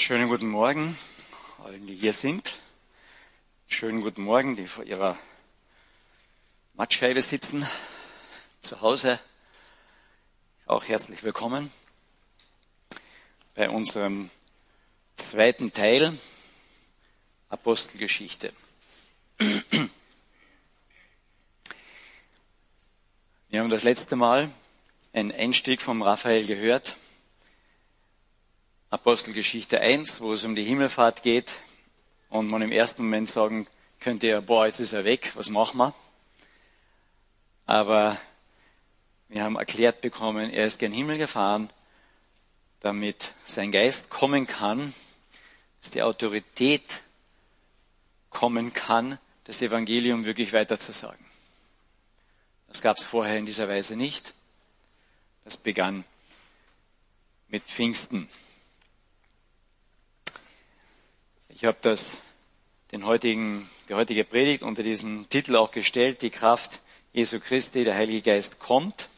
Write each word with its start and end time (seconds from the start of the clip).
Schönen 0.00 0.28
guten 0.30 0.48
Morgen 0.48 0.96
allen, 1.62 1.86
die 1.86 1.94
hier 1.94 2.14
sind. 2.14 2.54
Schönen 3.66 4.00
guten 4.00 4.22
Morgen, 4.22 4.56
die 4.56 4.66
vor 4.66 4.82
ihrer 4.82 5.18
Mattscheibe 6.72 7.20
sitzen, 7.20 7.66
zu 8.62 8.80
Hause. 8.80 9.20
Auch 10.64 10.84
herzlich 10.88 11.22
willkommen 11.22 11.70
bei 13.54 13.68
unserem 13.68 14.30
zweiten 15.16 15.70
Teil 15.70 16.18
Apostelgeschichte. 17.50 18.54
Wir 23.50 23.60
haben 23.60 23.68
das 23.68 23.82
letzte 23.82 24.16
Mal 24.16 24.50
einen 25.12 25.30
Einstieg 25.30 25.82
vom 25.82 26.00
Raphael 26.00 26.46
gehört 26.46 26.96
Apostelgeschichte 28.92 29.80
1, 29.80 30.20
wo 30.20 30.32
es 30.32 30.42
um 30.42 30.56
die 30.56 30.64
Himmelfahrt 30.64 31.22
geht 31.22 31.52
und 32.28 32.48
man 32.48 32.60
im 32.60 32.72
ersten 32.72 33.04
Moment 33.04 33.30
sagen 33.30 33.68
könnte, 34.00 34.26
ja, 34.26 34.40
boah, 34.40 34.66
jetzt 34.66 34.80
ist 34.80 34.92
er 34.92 35.04
weg, 35.04 35.30
was 35.34 35.48
machen 35.48 35.78
wir? 35.78 35.94
Aber 37.66 38.20
wir 39.28 39.44
haben 39.44 39.54
erklärt 39.54 40.00
bekommen, 40.00 40.50
er 40.50 40.66
ist 40.66 40.80
gen 40.80 40.90
Himmel 40.90 41.18
gefahren, 41.18 41.70
damit 42.80 43.32
sein 43.46 43.70
Geist 43.70 44.10
kommen 44.10 44.48
kann, 44.48 44.92
dass 45.82 45.92
die 45.92 46.02
Autorität 46.02 46.98
kommen 48.28 48.72
kann, 48.72 49.18
das 49.44 49.62
Evangelium 49.62 50.24
wirklich 50.24 50.52
weiterzusagen. 50.52 51.24
Das 52.66 52.80
gab 52.80 52.96
es 52.96 53.04
vorher 53.04 53.38
in 53.38 53.46
dieser 53.46 53.68
Weise 53.68 53.94
nicht. 53.94 54.34
Das 55.44 55.56
begann 55.56 56.02
mit 57.48 57.62
Pfingsten. 57.62 58.28
Ich 61.52 61.64
habe 61.64 61.78
das, 61.82 62.12
den 62.92 63.04
heutigen, 63.04 63.68
die 63.88 63.94
heutige 63.94 64.24
Predigt 64.24 64.62
unter 64.62 64.84
diesen 64.84 65.28
Titel 65.28 65.56
auch 65.56 65.72
gestellt, 65.72 66.22
die 66.22 66.30
Kraft 66.30 66.80
Jesu 67.12 67.40
Christi, 67.40 67.82
der 67.82 67.96
Heilige 67.96 68.22
Geist 68.22 68.60
kommt. 68.60 69.08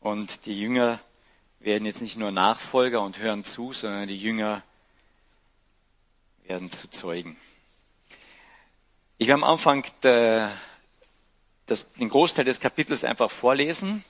Und 0.00 0.46
die 0.46 0.58
Jünger 0.58 1.00
werden 1.58 1.86
jetzt 1.86 2.02
nicht 2.02 2.16
nur 2.16 2.30
Nachfolger 2.30 3.02
und 3.02 3.18
hören 3.18 3.42
zu, 3.42 3.72
sondern 3.72 4.06
die 4.06 4.16
Jünger 4.16 4.62
werden 6.44 6.70
zu 6.70 6.88
Zeugen. 6.88 7.36
Ich 9.18 9.26
werde 9.26 9.42
am 9.42 9.50
Anfang 9.50 9.84
der, 10.04 10.52
das, 11.66 11.92
den 11.94 12.10
Großteil 12.10 12.44
des 12.44 12.60
Kapitels 12.60 13.02
einfach 13.02 13.30
vorlesen. 13.30 14.04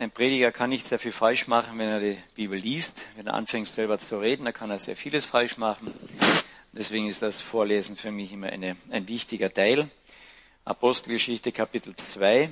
Ein 0.00 0.10
Prediger 0.10 0.50
kann 0.50 0.70
nicht 0.70 0.86
sehr 0.86 0.98
viel 0.98 1.12
falsch 1.12 1.46
machen, 1.46 1.78
wenn 1.78 1.90
er 1.90 2.00
die 2.00 2.16
Bibel 2.34 2.58
liest. 2.58 3.02
Wenn 3.16 3.26
er 3.26 3.34
anfängt 3.34 3.68
selber 3.68 3.98
zu 3.98 4.18
reden, 4.18 4.46
dann 4.46 4.54
kann 4.54 4.70
er 4.70 4.78
sehr 4.78 4.96
vieles 4.96 5.26
falsch 5.26 5.58
machen. 5.58 5.92
Deswegen 6.72 7.06
ist 7.06 7.20
das 7.20 7.42
Vorlesen 7.42 7.98
für 7.98 8.10
mich 8.10 8.32
immer 8.32 8.46
eine, 8.46 8.78
ein 8.88 9.06
wichtiger 9.08 9.52
Teil. 9.52 9.90
Apostelgeschichte 10.64 11.52
Kapitel 11.52 11.94
2 11.94 12.48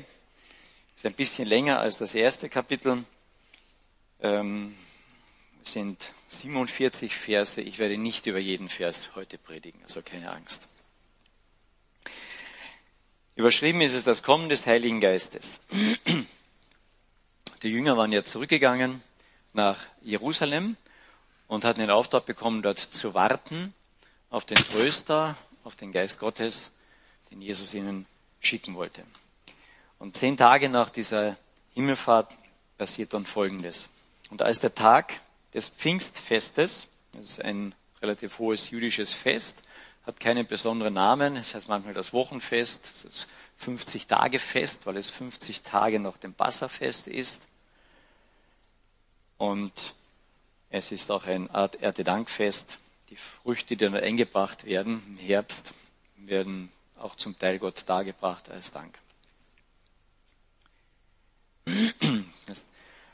ist 0.95 1.07
ein 1.07 1.15
bisschen 1.15 1.49
länger 1.49 1.81
als 1.81 1.97
das 1.97 2.15
erste 2.15 2.51
Kapitel. 2.51 3.03
Ähm, 4.21 4.75
sind 5.63 6.11
47 6.29 7.17
Verse. 7.17 7.59
Ich 7.63 7.79
werde 7.79 7.97
nicht 7.97 8.27
über 8.27 8.41
jeden 8.41 8.69
Vers 8.69 9.09
heute 9.15 9.39
predigen, 9.39 9.81
also 9.85 10.03
keine 10.03 10.33
Angst. 10.33 10.67
Überschrieben 13.37 13.81
ist 13.81 13.95
es 13.95 14.05
das 14.05 14.23
Kommen 14.23 14.51
des 14.51 14.67
Heiligen 14.67 15.01
Geistes. 15.01 15.59
Die 17.63 17.71
Jünger 17.71 17.97
waren 17.97 18.13
ja 18.13 18.23
zurückgegangen 18.23 19.03
nach 19.53 19.79
Jerusalem 20.03 20.77
und 21.49 21.65
hatten 21.65 21.81
den 21.81 21.91
Auftrag 21.91 22.25
bekommen, 22.25 22.63
dort 22.63 22.79
zu 22.79 23.15
warten 23.15 23.75
auf 24.31 24.45
den 24.45 24.59
Tröster, 24.59 25.37
auf 25.65 25.75
den 25.75 25.91
Geist 25.91 26.21
Gottes, 26.21 26.71
den 27.33 27.43
Jesus 27.43 27.75
ihnen 27.75 28.07
schicken 28.39 28.77
wollte. 28.77 29.03
Und 29.99 30.17
zehn 30.17 30.37
Tage 30.37 30.69
nach 30.69 30.91
dieser 30.91 31.37
Himmelfahrt 31.75 32.33
passiert 32.77 33.13
dann 33.13 33.27
Folgendes. 33.27 33.89
Und 34.31 34.41
als 34.41 34.61
der 34.61 34.77
Tag 34.77 35.15
des 35.53 35.67
Pfingstfestes, 35.67 36.87
das 37.13 37.31
ist 37.31 37.45
ein 37.45 37.75
relativ 38.01 38.39
hohes 38.39 38.71
jüdisches 38.71 39.13
Fest, 39.13 39.57
hat 40.07 40.21
keinen 40.21 40.47
besonderen 40.47 40.95
Namen, 40.95 41.35
es 41.35 41.55
heißt 41.55 41.69
manchmal 41.69 41.95
das 41.95 42.13
Wochenfest, 42.13 42.83
das 43.03 43.27
50-Tage-Fest, 43.61 44.83
weil 44.85 44.97
es 44.97 45.11
50 45.11 45.63
Tage 45.63 45.99
nach 45.99 46.17
dem 46.19 46.35
Passafest 46.35 47.09
ist. 47.09 47.48
Und 49.39 49.95
es 50.71 50.93
ist 50.93 51.11
auch 51.11 51.25
ein 51.25 51.51
Art 51.51 51.81
Erntedankfest. 51.83 52.79
Die 53.11 53.17
Früchte, 53.17 53.77
die 53.77 53.77
dann 53.77 53.95
eingebracht 53.95 54.65
werden 54.65 55.03
im 55.09 55.17
Herbst, 55.17 55.73
werden 56.17 56.71
auch 56.99 57.15
zum 57.15 57.39
Teil 57.39 57.59
Gott 57.59 57.85
dargebracht 57.87 58.51
als 58.51 58.73
Dank. 58.73 58.99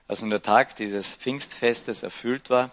Als 0.08 0.20
nun 0.20 0.30
der 0.30 0.42
Tag 0.42 0.76
dieses 0.76 1.08
Pfingstfestes 1.08 2.02
erfüllt 2.02 2.50
war, 2.50 2.70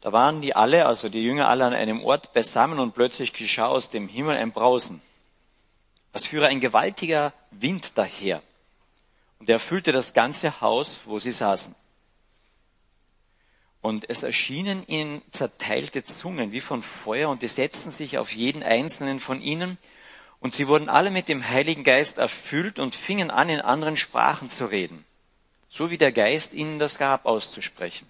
da 0.00 0.12
waren 0.12 0.40
die 0.40 0.56
alle, 0.56 0.86
also 0.86 1.08
die 1.08 1.22
Jünger 1.22 1.48
alle 1.48 1.64
an 1.64 1.74
einem 1.74 2.02
Ort 2.02 2.32
beisammen 2.32 2.78
und 2.80 2.92
plötzlich 2.92 3.32
geschah 3.32 3.66
aus 3.66 3.90
dem 3.90 4.08
Himmel 4.08 4.36
ein 4.36 4.52
Brausen 4.52 5.00
als 6.12 6.26
führe 6.26 6.46
ein 6.46 6.60
gewaltiger 6.60 7.32
Wind 7.50 7.92
daher. 7.96 8.42
Und 9.38 9.48
er 9.48 9.54
erfüllte 9.54 9.92
das 9.92 10.12
ganze 10.12 10.60
Haus, 10.60 11.00
wo 11.04 11.18
sie 11.18 11.32
saßen. 11.32 11.74
Und 13.82 14.08
es 14.08 14.22
erschienen 14.22 14.86
ihnen 14.86 15.22
zerteilte 15.32 16.04
Zungen 16.04 16.52
wie 16.52 16.60
von 16.60 16.82
Feuer 16.82 17.28
und 17.28 17.42
die 17.42 17.48
setzten 17.48 17.90
sich 17.90 18.16
auf 18.16 18.32
jeden 18.32 18.62
einzelnen 18.62 19.18
von 19.20 19.42
ihnen. 19.42 19.76
Und 20.38 20.54
sie 20.54 20.68
wurden 20.68 20.88
alle 20.88 21.10
mit 21.10 21.28
dem 21.28 21.48
Heiligen 21.48 21.84
Geist 21.84 22.18
erfüllt 22.18 22.78
und 22.78 22.94
fingen 22.94 23.30
an, 23.30 23.48
in 23.48 23.60
anderen 23.60 23.96
Sprachen 23.96 24.50
zu 24.50 24.66
reden, 24.66 25.04
so 25.68 25.90
wie 25.90 25.98
der 25.98 26.12
Geist 26.12 26.54
ihnen 26.54 26.78
das 26.78 26.96
gab, 26.96 27.26
auszusprechen. 27.26 28.06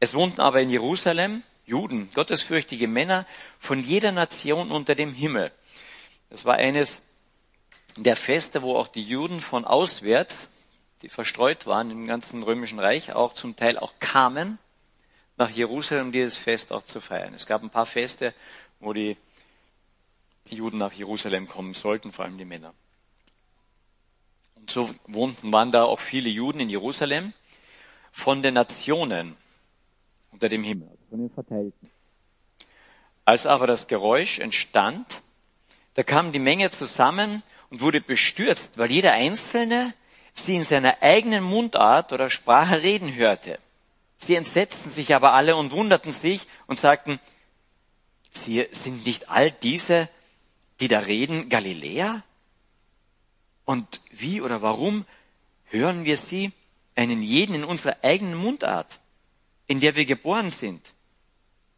Es 0.00 0.14
wohnten 0.14 0.40
aber 0.40 0.60
in 0.60 0.70
Jerusalem 0.70 1.42
Juden, 1.66 2.10
gottesfürchtige 2.14 2.88
Männer 2.88 3.26
von 3.58 3.80
jeder 3.80 4.10
Nation 4.10 4.72
unter 4.72 4.96
dem 4.96 5.14
Himmel. 5.14 5.52
Das 6.28 6.44
war 6.44 6.56
eines 6.56 6.98
der 7.96 8.16
Feste, 8.16 8.62
wo 8.62 8.76
auch 8.76 8.88
die 8.88 9.04
Juden 9.04 9.40
von 9.40 9.64
auswärts, 9.64 10.48
die 11.02 11.08
verstreut 11.08 11.66
waren 11.66 11.90
im 11.90 12.06
ganzen 12.06 12.42
römischen 12.42 12.78
Reich, 12.78 13.12
auch 13.12 13.32
zum 13.32 13.56
Teil 13.56 13.78
auch 13.78 13.94
kamen 14.00 14.58
nach 15.36 15.50
Jerusalem, 15.50 16.06
um 16.06 16.12
dieses 16.12 16.36
Fest 16.36 16.72
auch 16.72 16.84
zu 16.84 17.00
feiern. 17.00 17.32
Es 17.32 17.46
gab 17.46 17.62
ein 17.62 17.70
paar 17.70 17.86
Feste, 17.86 18.34
wo 18.78 18.92
die 18.92 19.16
Juden 20.48 20.78
nach 20.78 20.92
Jerusalem 20.92 21.48
kommen 21.48 21.74
sollten, 21.74 22.12
vor 22.12 22.24
allem 22.24 22.36
die 22.36 22.44
Männer. 22.44 22.74
Und 24.56 24.70
so 24.70 24.90
wohnten, 25.06 25.52
waren 25.52 25.72
da 25.72 25.84
auch 25.84 26.00
viele 26.00 26.28
Juden 26.28 26.60
in 26.60 26.68
Jerusalem 26.68 27.32
von 28.12 28.42
den 28.42 28.54
Nationen 28.54 29.36
unter 30.32 30.48
dem 30.48 30.62
Himmel, 30.62 30.90
von 31.08 31.20
den 31.20 31.30
Verteilten. 31.30 31.90
Als 33.24 33.46
aber 33.46 33.66
das 33.66 33.86
Geräusch 33.86 34.38
entstand, 34.38 35.22
da 35.94 36.02
kam 36.02 36.32
die 36.32 36.38
Menge 36.38 36.70
zusammen 36.70 37.42
und 37.70 37.80
wurde 37.80 38.00
bestürzt, 38.00 38.76
weil 38.76 38.90
jeder 38.90 39.12
Einzelne 39.12 39.94
sie 40.34 40.56
in 40.56 40.64
seiner 40.64 41.02
eigenen 41.02 41.44
Mundart 41.44 42.12
oder 42.12 42.30
Sprache 42.30 42.82
reden 42.82 43.14
hörte. 43.14 43.58
Sie 44.18 44.34
entsetzten 44.34 44.90
sich 44.90 45.14
aber 45.14 45.32
alle 45.32 45.56
und 45.56 45.72
wunderten 45.72 46.12
sich 46.12 46.46
und 46.66 46.78
sagten, 46.78 47.18
sie 48.30 48.66
sind 48.70 49.06
nicht 49.06 49.30
all 49.30 49.50
diese, 49.50 50.08
die 50.80 50.88
da 50.88 51.00
reden, 51.00 51.48
Galiläer? 51.48 52.22
Und 53.64 54.00
wie 54.10 54.42
oder 54.42 54.62
warum 54.62 55.06
hören 55.66 56.04
wir 56.04 56.16
sie, 56.16 56.52
einen 56.96 57.22
jeden 57.22 57.54
in 57.54 57.64
unserer 57.64 57.96
eigenen 58.02 58.34
Mundart, 58.34 59.00
in 59.66 59.80
der 59.80 59.96
wir 59.96 60.04
geboren 60.04 60.50
sind? 60.50 60.92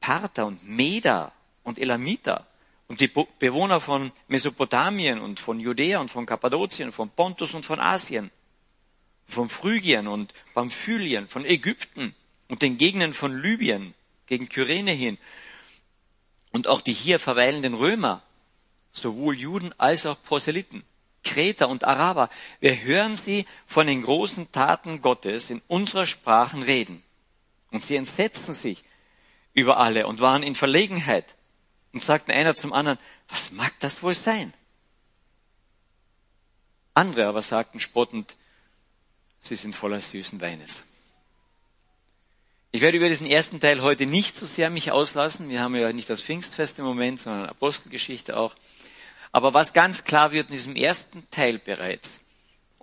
Parther 0.00 0.46
und 0.46 0.66
Meder 0.66 1.32
und 1.62 1.78
Elamiter 1.78 2.46
und 2.88 3.00
die 3.00 3.08
Bewohner 3.08 3.81
von 3.81 4.12
Mesopotamien 4.28 5.20
und 5.20 5.38
von 5.38 5.60
Judäa 5.60 6.00
und 6.00 6.10
von 6.10 6.26
Kappadokien, 6.26 6.93
von 6.93 7.08
Pontus 7.08 7.54
und 7.54 7.64
von 7.64 7.78
Asien, 7.78 8.31
von 9.26 9.48
Phrygien 9.48 10.08
und 10.08 10.34
Pamphylien, 10.54 11.28
von 11.28 11.44
Ägypten 11.44 12.14
und 12.48 12.62
den 12.62 12.78
Gegenden 12.78 13.14
von 13.14 13.40
Libyen 13.40 13.94
gegen 14.26 14.48
Kyrene 14.48 14.92
hin 14.92 15.19
und 16.52 16.69
auch 16.69 16.80
die 16.80 16.92
hier 16.92 17.19
verweilenden 17.19 17.74
Römer, 17.74 18.22
sowohl 18.92 19.38
Juden 19.38 19.74
als 19.78 20.06
auch 20.06 20.22
Proselyten, 20.22 20.84
Kreter 21.24 21.69
und 21.69 21.84
Araber, 21.84 22.28
wir 22.60 22.82
hören 22.82 23.16
sie 23.16 23.46
von 23.66 23.86
den 23.86 24.02
großen 24.02 24.50
Taten 24.52 25.00
Gottes 25.00 25.50
in 25.50 25.62
unserer 25.68 26.06
Sprachen 26.06 26.62
reden. 26.62 27.02
Und 27.70 27.82
sie 27.82 27.96
entsetzten 27.96 28.54
sich 28.54 28.84
über 29.54 29.78
alle 29.78 30.06
und 30.06 30.20
waren 30.20 30.42
in 30.42 30.54
Verlegenheit 30.54 31.34
und 31.92 32.02
sagten 32.02 32.32
einer 32.32 32.54
zum 32.54 32.72
anderen, 32.72 32.98
was 33.28 33.50
mag 33.52 33.72
das 33.80 34.02
wohl 34.02 34.14
sein? 34.14 34.52
Andere 36.94 37.26
aber 37.26 37.40
sagten 37.40 37.80
spottend, 37.80 38.36
sie 39.42 39.56
sind 39.56 39.74
voller 39.74 40.00
süßen 40.00 40.40
Weines. 40.40 40.82
Ich 42.70 42.80
werde 42.80 42.96
über 42.96 43.08
diesen 43.08 43.26
ersten 43.26 43.60
Teil 43.60 43.82
heute 43.82 44.06
nicht 44.06 44.34
so 44.34 44.46
sehr 44.46 44.70
mich 44.70 44.90
auslassen. 44.90 45.50
Wir 45.50 45.60
haben 45.60 45.74
ja 45.74 45.92
nicht 45.92 46.08
das 46.08 46.22
Pfingstfest 46.22 46.78
im 46.78 46.86
Moment, 46.86 47.20
sondern 47.20 47.44
Apostelgeschichte 47.44 48.38
auch. 48.38 48.54
Aber 49.30 49.52
was 49.52 49.74
ganz 49.74 50.04
klar 50.04 50.32
wird 50.32 50.48
in 50.48 50.54
diesem 50.54 50.76
ersten 50.76 51.28
Teil 51.30 51.58
bereits, 51.58 52.18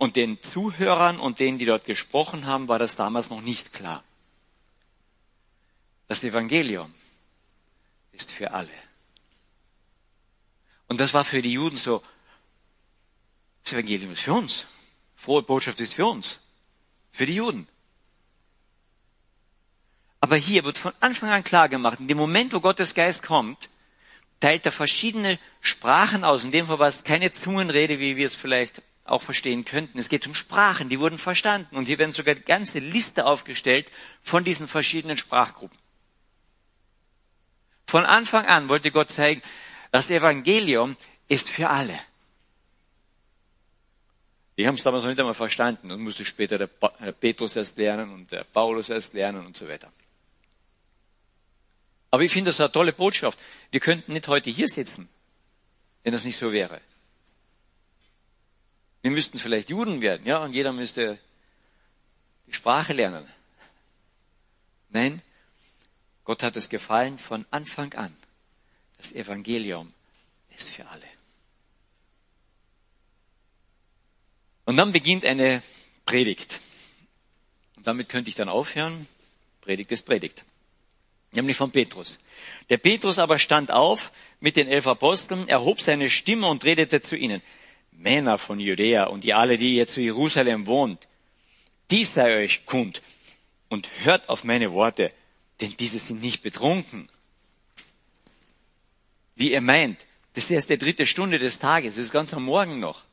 und 0.00 0.16
den 0.16 0.40
Zuhörern 0.40 1.20
und 1.20 1.40
denen, 1.40 1.58
die 1.58 1.66
dort 1.66 1.84
gesprochen 1.84 2.46
haben, 2.46 2.68
war 2.68 2.78
das 2.78 2.96
damals 2.96 3.28
noch 3.28 3.42
nicht 3.42 3.74
klar. 3.74 4.02
Das 6.08 6.24
Evangelium 6.24 6.94
ist 8.12 8.30
für 8.30 8.52
alle. 8.52 8.70
Und 10.88 11.00
das 11.00 11.12
war 11.12 11.22
für 11.22 11.42
die 11.42 11.52
Juden 11.52 11.76
so, 11.76 12.02
das 13.62 13.74
Evangelium 13.74 14.12
ist 14.12 14.22
für 14.22 14.32
uns. 14.32 14.64
Frohe 15.16 15.42
Botschaft 15.42 15.78
ist 15.82 15.92
für 15.92 16.06
uns. 16.06 16.38
Für 17.10 17.26
die 17.26 17.34
Juden. 17.34 17.68
Aber 20.20 20.36
hier 20.36 20.64
wird 20.64 20.78
von 20.78 20.92
Anfang 21.00 21.30
an 21.30 21.44
klar 21.44 21.68
gemacht, 21.68 21.98
in 21.98 22.08
dem 22.08 22.18
Moment, 22.18 22.52
wo 22.52 22.60
Gottes 22.60 22.94
Geist 22.94 23.22
kommt, 23.22 23.70
teilt 24.38 24.66
er 24.66 24.72
verschiedene 24.72 25.38
Sprachen 25.60 26.24
aus. 26.24 26.44
In 26.44 26.52
dem 26.52 26.66
Fall 26.66 26.78
war 26.78 26.88
es 26.88 27.04
keine 27.04 27.32
Zungenrede, 27.32 28.00
wie 28.00 28.16
wir 28.16 28.26
es 28.26 28.34
vielleicht 28.34 28.82
auch 29.04 29.22
verstehen 29.22 29.64
könnten. 29.64 29.98
Es 29.98 30.08
geht 30.08 30.26
um 30.26 30.34
Sprachen, 30.34 30.88
die 30.88 31.00
wurden 31.00 31.18
verstanden. 31.18 31.76
Und 31.76 31.86
hier 31.86 31.98
werden 31.98 32.12
sogar 32.12 32.34
die 32.34 32.44
ganze 32.44 32.78
Liste 32.78 33.26
aufgestellt 33.26 33.90
von 34.20 34.44
diesen 34.44 34.68
verschiedenen 34.68 35.16
Sprachgruppen. 35.16 35.78
Von 37.86 38.06
Anfang 38.06 38.46
an 38.46 38.68
wollte 38.68 38.92
Gott 38.92 39.10
zeigen, 39.10 39.42
das 39.90 40.10
Evangelium 40.10 40.96
ist 41.28 41.50
für 41.50 41.68
alle. 41.68 41.98
Die 44.60 44.66
haben 44.66 44.74
es 44.74 44.82
damals 44.82 45.04
noch 45.04 45.08
nicht 45.08 45.18
einmal 45.18 45.32
verstanden 45.32 45.90
und 45.90 46.02
musste 46.02 46.22
später 46.22 46.58
der 46.58 46.66
Petrus 46.66 47.56
erst 47.56 47.78
lernen 47.78 48.12
und 48.12 48.30
der 48.30 48.44
Paulus 48.44 48.90
erst 48.90 49.14
lernen 49.14 49.46
und 49.46 49.56
so 49.56 49.66
weiter. 49.66 49.90
Aber 52.10 52.22
ich 52.24 52.30
finde 52.30 52.50
das 52.50 52.60
eine 52.60 52.70
tolle 52.70 52.92
Botschaft. 52.92 53.38
Wir 53.70 53.80
könnten 53.80 54.12
nicht 54.12 54.28
heute 54.28 54.50
hier 54.50 54.68
sitzen, 54.68 55.08
wenn 56.02 56.12
das 56.12 56.26
nicht 56.26 56.38
so 56.38 56.52
wäre. 56.52 56.78
Wir 59.00 59.10
müssten 59.10 59.38
vielleicht 59.38 59.70
Juden 59.70 60.02
werden, 60.02 60.26
ja, 60.26 60.44
und 60.44 60.52
jeder 60.52 60.74
müsste 60.74 61.18
die 62.46 62.52
Sprache 62.52 62.92
lernen. 62.92 63.26
Nein, 64.90 65.22
Gott 66.24 66.42
hat 66.42 66.54
es 66.56 66.68
gefallen 66.68 67.16
von 67.16 67.46
Anfang 67.50 67.94
an. 67.94 68.14
Das 68.98 69.12
Evangelium 69.12 69.90
ist 70.54 70.68
für 70.68 70.86
alle. 70.86 71.09
Und 74.70 74.76
dann 74.76 74.92
beginnt 74.92 75.24
eine 75.24 75.64
Predigt. 76.06 76.60
Und 77.74 77.88
damit 77.88 78.08
könnte 78.08 78.28
ich 78.28 78.36
dann 78.36 78.48
aufhören. 78.48 79.08
Predigt 79.62 79.90
ist 79.90 80.06
Predigt. 80.06 80.44
Nämlich 81.32 81.56
von 81.56 81.72
Petrus. 81.72 82.20
Der 82.68 82.78
Petrus 82.78 83.18
aber 83.18 83.40
stand 83.40 83.72
auf 83.72 84.12
mit 84.38 84.54
den 84.54 84.68
elf 84.68 84.86
Aposteln, 84.86 85.48
erhob 85.48 85.80
seine 85.80 86.08
Stimme 86.08 86.46
und 86.46 86.64
redete 86.64 87.00
zu 87.00 87.16
ihnen. 87.16 87.42
Männer 87.90 88.38
von 88.38 88.60
Judäa 88.60 89.06
und 89.06 89.24
ihr 89.24 89.38
alle, 89.38 89.56
die 89.56 89.74
ihr 89.74 89.88
zu 89.88 90.00
Jerusalem 90.00 90.68
wohnt, 90.68 91.08
dies 91.90 92.14
sei 92.14 92.36
euch 92.36 92.64
kund 92.64 93.02
und 93.70 93.88
hört 94.04 94.28
auf 94.28 94.44
meine 94.44 94.70
Worte, 94.72 95.10
denn 95.60 95.76
diese 95.80 95.98
sind 95.98 96.22
nicht 96.22 96.44
betrunken. 96.44 97.08
Wie 99.34 99.50
ihr 99.50 99.62
meint, 99.62 100.06
das 100.34 100.44
ist 100.44 100.50
erst 100.52 100.70
die 100.70 100.78
dritte 100.78 101.08
Stunde 101.08 101.40
des 101.40 101.58
Tages, 101.58 101.94
es 101.94 102.04
ist 102.04 102.12
ganz 102.12 102.32
am 102.32 102.44
Morgen 102.44 102.78
noch. 102.78 103.09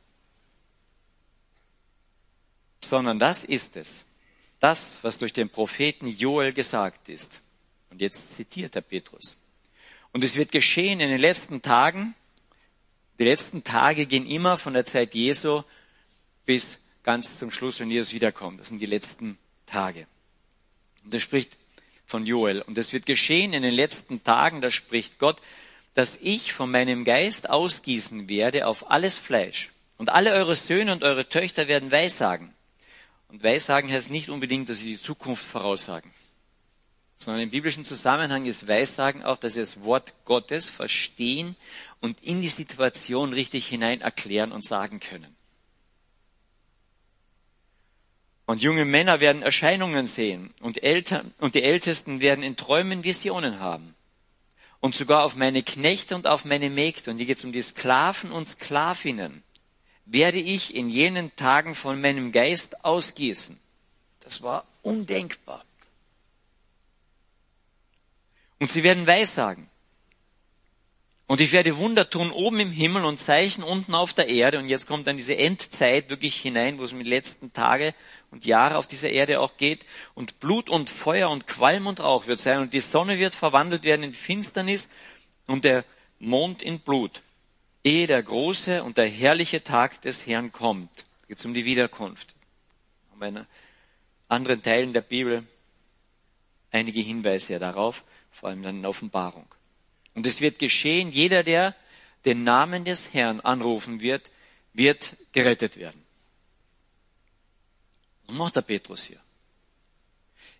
Sondern 2.84 3.18
das 3.18 3.44
ist 3.44 3.76
es. 3.76 4.04
Das, 4.60 4.98
was 5.02 5.18
durch 5.18 5.32
den 5.32 5.50
Propheten 5.50 6.06
Joel 6.06 6.52
gesagt 6.52 7.08
ist. 7.08 7.40
Und 7.90 8.00
jetzt 8.00 8.34
zitiert 8.34 8.74
der 8.74 8.80
Petrus. 8.80 9.36
Und 10.12 10.24
es 10.24 10.36
wird 10.36 10.52
geschehen 10.52 11.00
in 11.00 11.10
den 11.10 11.20
letzten 11.20 11.62
Tagen, 11.62 12.14
die 13.18 13.24
letzten 13.24 13.64
Tage 13.64 14.06
gehen 14.06 14.26
immer 14.26 14.56
von 14.56 14.74
der 14.74 14.84
Zeit 14.84 15.14
Jesu 15.14 15.62
bis 16.46 16.78
ganz 17.02 17.38
zum 17.38 17.50
Schluss, 17.50 17.80
wenn 17.80 17.90
Jesus 17.90 18.12
wiederkommt. 18.12 18.60
Das 18.60 18.68
sind 18.68 18.78
die 18.78 18.86
letzten 18.86 19.38
Tage. 19.66 20.06
Und 21.04 21.14
das 21.14 21.22
spricht 21.22 21.56
von 22.06 22.26
Joel. 22.26 22.62
Und 22.62 22.78
es 22.78 22.92
wird 22.92 23.06
geschehen 23.06 23.52
in 23.52 23.62
den 23.62 23.74
letzten 23.74 24.22
Tagen, 24.22 24.60
da 24.60 24.70
spricht 24.70 25.18
Gott, 25.18 25.38
dass 25.94 26.16
ich 26.22 26.52
von 26.52 26.70
meinem 26.70 27.04
Geist 27.04 27.50
ausgießen 27.50 28.28
werde 28.28 28.66
auf 28.66 28.90
alles 28.90 29.16
Fleisch. 29.16 29.70
Und 29.96 30.10
alle 30.10 30.32
eure 30.32 30.54
Söhne 30.54 30.92
und 30.92 31.02
eure 31.02 31.28
Töchter 31.28 31.66
werden 31.66 31.90
Weissagen. 31.90 32.54
Und 33.28 33.42
Weissagen 33.42 33.90
heißt 33.90 34.10
nicht 34.10 34.30
unbedingt, 34.30 34.68
dass 34.68 34.78
sie 34.78 34.92
die 34.92 35.00
Zukunft 35.00 35.44
voraussagen 35.44 36.12
sondern 37.18 37.42
im 37.42 37.50
biblischen 37.50 37.84
Zusammenhang 37.84 38.46
ist 38.46 38.68
Weissagen 38.68 39.24
auch, 39.24 39.36
dass 39.36 39.54
sie 39.54 39.60
das 39.60 39.82
Wort 39.82 40.14
Gottes 40.24 40.70
verstehen 40.70 41.56
und 42.00 42.22
in 42.22 42.40
die 42.40 42.48
Situation 42.48 43.32
richtig 43.32 43.66
hinein 43.66 44.00
erklären 44.00 44.52
und 44.52 44.64
sagen 44.64 45.00
können. 45.00 45.34
Und 48.46 48.62
junge 48.62 48.84
Männer 48.84 49.20
werden 49.20 49.42
Erscheinungen 49.42 50.06
sehen 50.06 50.54
und, 50.60 50.82
Eltern, 50.82 51.34
und 51.38 51.56
die 51.56 51.62
Ältesten 51.62 52.20
werden 52.20 52.44
in 52.44 52.56
Träumen 52.56 53.04
Visionen 53.04 53.58
haben. 53.58 53.94
Und 54.80 54.94
sogar 54.94 55.24
auf 55.24 55.34
meine 55.34 55.64
Knechte 55.64 56.14
und 56.14 56.28
auf 56.28 56.44
meine 56.44 56.70
Mägde, 56.70 57.10
und 57.10 57.18
hier 57.18 57.26
geht 57.26 57.38
es 57.38 57.44
um 57.44 57.52
die 57.52 57.60
Sklaven 57.60 58.30
und 58.30 58.46
Sklavinnen, 58.46 59.42
werde 60.10 60.38
ich 60.38 60.74
in 60.74 60.88
jenen 60.88 61.34
Tagen 61.36 61.74
von 61.74 62.00
meinem 62.00 62.32
Geist 62.32 62.84
ausgießen. 62.84 63.58
Das 64.20 64.42
war 64.42 64.64
undenkbar. 64.82 65.64
Und 68.58 68.70
sie 68.70 68.82
werden 68.82 69.06
Weissagen. 69.06 69.68
Und 71.26 71.42
ich 71.42 71.52
werde 71.52 71.76
Wunder 71.76 72.08
tun 72.08 72.30
oben 72.30 72.58
im 72.58 72.72
Himmel 72.72 73.04
und 73.04 73.20
Zeichen 73.20 73.62
unten 73.62 73.94
auf 73.94 74.14
der 74.14 74.28
Erde. 74.28 74.58
Und 74.58 74.68
jetzt 74.70 74.86
kommt 74.86 75.06
dann 75.06 75.18
diese 75.18 75.36
Endzeit 75.36 76.08
wirklich 76.08 76.36
hinein, 76.36 76.78
wo 76.78 76.84
es 76.84 76.92
mit 76.92 77.04
den 77.04 77.10
letzten 77.10 77.52
Tage 77.52 77.94
und 78.30 78.46
Jahre 78.46 78.78
auf 78.78 78.86
dieser 78.86 79.10
Erde 79.10 79.38
auch 79.40 79.58
geht. 79.58 79.84
Und 80.14 80.40
Blut 80.40 80.70
und 80.70 80.88
Feuer 80.88 81.28
und 81.28 81.46
Qualm 81.46 81.86
und 81.86 82.00
Rauch 82.00 82.26
wird 82.26 82.40
sein. 82.40 82.60
Und 82.60 82.72
die 82.72 82.80
Sonne 82.80 83.18
wird 83.18 83.34
verwandelt 83.34 83.84
werden 83.84 84.04
in 84.04 84.14
Finsternis 84.14 84.88
und 85.46 85.66
der 85.66 85.84
Mond 86.18 86.62
in 86.62 86.80
Blut. 86.80 87.20
Ehe 87.88 88.06
der 88.06 88.22
große 88.22 88.82
und 88.82 88.98
der 88.98 89.08
herrliche 89.08 89.64
Tag 89.64 90.02
des 90.02 90.26
Herrn 90.26 90.52
kommt. 90.52 91.06
Es 91.22 91.28
geht 91.28 91.44
um 91.46 91.54
die 91.54 91.64
Wiederkunft. 91.64 92.34
In 93.18 93.46
anderen 94.28 94.62
Teilen 94.62 94.92
der 94.92 95.00
Bibel 95.00 95.42
einige 96.70 97.00
Hinweise 97.00 97.58
darauf 97.58 98.04
vor 98.30 98.50
allem 98.50 98.62
dann 98.62 98.76
in 98.76 98.86
Offenbarung. 98.86 99.46
Und 100.14 100.26
es 100.26 100.42
wird 100.42 100.58
geschehen, 100.58 101.10
jeder, 101.10 101.42
der 101.42 101.74
den 102.26 102.44
Namen 102.44 102.84
des 102.84 103.14
Herrn 103.14 103.40
anrufen 103.40 104.00
wird, 104.00 104.30
wird 104.74 105.16
gerettet 105.32 105.78
werden. 105.78 106.04
Was 108.26 108.36
macht 108.36 108.56
der 108.56 108.60
Petrus 108.60 109.02
hier? 109.02 109.20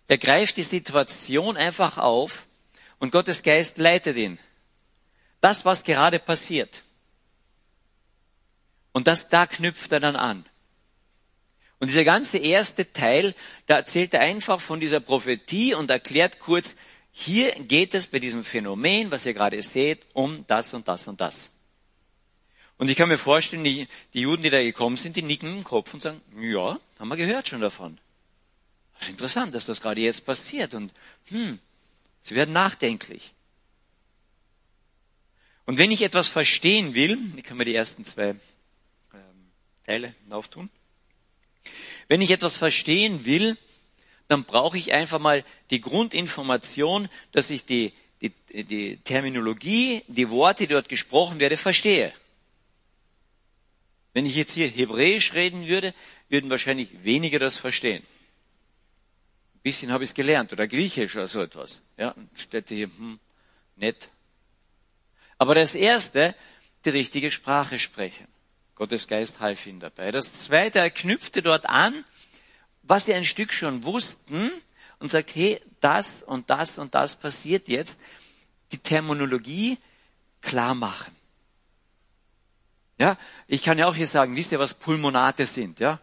Er 0.07 0.17
greift 0.17 0.57
die 0.57 0.63
Situation 0.63 1.55
einfach 1.57 1.99
auf 1.99 2.47
und 2.97 3.11
Gottes 3.11 3.43
Geist 3.43 3.77
leitet 3.77 4.17
ihn. 4.17 4.39
Das, 5.41 5.63
was 5.63 5.83
gerade 5.83 6.17
passiert. 6.17 6.81
Und 8.91 9.07
das, 9.07 9.29
da 9.29 9.45
knüpft 9.45 9.91
er 9.91 9.99
dann 9.99 10.15
an. 10.15 10.45
Und 11.79 11.89
dieser 11.89 12.03
ganze 12.03 12.37
erste 12.37 12.91
Teil, 12.91 13.33
da 13.65 13.77
erzählt 13.77 14.13
er 14.13 14.21
einfach 14.21 14.59
von 14.59 14.79
dieser 14.79 14.99
Prophetie 14.99 15.73
und 15.73 15.89
erklärt 15.89 16.39
kurz, 16.39 16.75
hier 17.11 17.51
geht 17.51 17.93
es 17.93 18.07
bei 18.07 18.19
diesem 18.19 18.43
Phänomen, 18.43 19.11
was 19.11 19.25
ihr 19.25 19.33
gerade 19.33 19.61
seht, 19.63 20.05
um 20.13 20.45
das 20.47 20.73
und 20.73 20.87
das 20.87 21.07
und 21.07 21.21
das. 21.21 21.49
Und 22.77 22.89
ich 22.89 22.97
kann 22.97 23.09
mir 23.09 23.17
vorstellen, 23.17 23.63
die, 23.63 23.87
die 24.13 24.21
Juden, 24.21 24.43
die 24.43 24.49
da 24.49 24.61
gekommen 24.61 24.97
sind, 24.97 25.15
die 25.15 25.21
nicken 25.21 25.57
im 25.57 25.63
Kopf 25.63 25.93
und 25.93 26.01
sagen, 26.01 26.21
ja, 26.39 26.79
haben 26.97 27.09
wir 27.09 27.17
gehört 27.17 27.47
schon 27.47 27.61
davon. 27.61 27.97
Das 28.93 29.03
ist 29.03 29.09
interessant, 29.09 29.55
dass 29.55 29.65
das 29.65 29.81
gerade 29.81 30.01
jetzt 30.01 30.25
passiert 30.25 30.73
und 30.73 30.93
hm, 31.29 31.59
sie 32.21 32.35
werden 32.35 32.53
nachdenklich. 32.53 33.33
Und 35.65 35.77
wenn 35.77 35.91
ich 35.91 36.01
etwas 36.01 36.27
verstehen 36.27 36.95
will, 36.95 37.17
ich 37.35 37.43
kann 37.43 37.57
mir 37.57 37.65
die 37.65 37.75
ersten 37.75 38.05
zwei 38.05 38.35
Teile 39.89 40.13
auftun. 40.29 40.69
Wenn 42.07 42.21
ich 42.21 42.29
etwas 42.29 42.55
verstehen 42.55 43.25
will, 43.25 43.57
dann 44.27 44.43
brauche 44.43 44.77
ich 44.77 44.93
einfach 44.93 45.17
mal 45.17 45.43
die 45.71 45.81
Grundinformation, 45.81 47.09
dass 47.31 47.49
ich 47.49 47.65
die, 47.65 47.93
die, 48.21 48.31
die 48.65 48.97
Terminologie, 48.97 50.03
die 50.07 50.29
Worte, 50.29 50.67
die 50.67 50.73
dort 50.73 50.89
gesprochen 50.89 51.39
werden, 51.39 51.57
verstehe. 51.57 52.13
Wenn 54.13 54.27
ich 54.27 54.35
jetzt 54.35 54.53
hier 54.53 54.67
Hebräisch 54.67 55.33
reden 55.33 55.67
würde, 55.67 55.95
würden 56.29 56.51
wahrscheinlich 56.51 57.03
weniger 57.03 57.39
das 57.39 57.57
verstehen. 57.57 58.03
Ein 59.55 59.61
bisschen 59.63 59.91
habe 59.91 60.03
ich 60.03 60.11
es 60.11 60.13
gelernt 60.13 60.53
oder 60.53 60.67
Griechisch 60.67 61.15
oder 61.15 61.27
so 61.27 61.41
etwas. 61.41 61.81
Ja, 61.97 62.13
steht 62.35 62.69
hier, 62.69 62.91
hm, 62.95 63.19
nett. 63.75 64.09
Aber 65.39 65.55
das 65.55 65.73
erste, 65.73 66.35
die 66.85 66.89
richtige 66.89 67.31
Sprache 67.31 67.79
sprechen. 67.79 68.27
Gottes 68.79 69.07
Geist 69.07 69.39
half 69.39 69.67
ihm 69.67 69.79
dabei. 69.79 70.09
Das 70.09 70.33
zweite, 70.33 70.79
er 70.79 70.89
knüpfte 70.89 71.43
dort 71.43 71.67
an 71.67 72.03
was 72.89 73.05
sie 73.05 73.13
ein 73.13 73.23
Stück 73.23 73.53
schon 73.53 73.83
wussten 73.83 74.51
und 74.97 75.11
sagt, 75.11 75.35
hey, 75.35 75.61
das 75.79 76.23
und 76.23 76.49
das 76.49 76.79
und 76.79 76.95
das 76.95 77.15
passiert 77.15 77.67
jetzt. 77.67 77.99
Die 78.71 78.79
Terminologie 78.79 79.77
klar 80.41 80.73
machen. 80.73 81.15
Ja, 82.97 83.17
ich 83.47 83.63
kann 83.63 83.77
ja 83.77 83.87
auch 83.87 83.95
hier 83.95 84.07
sagen, 84.07 84.35
wisst 84.35 84.51
ihr, 84.51 84.59
was 84.59 84.73
Pulmonate 84.73 85.45
sind, 85.45 85.79
ja? 85.79 85.99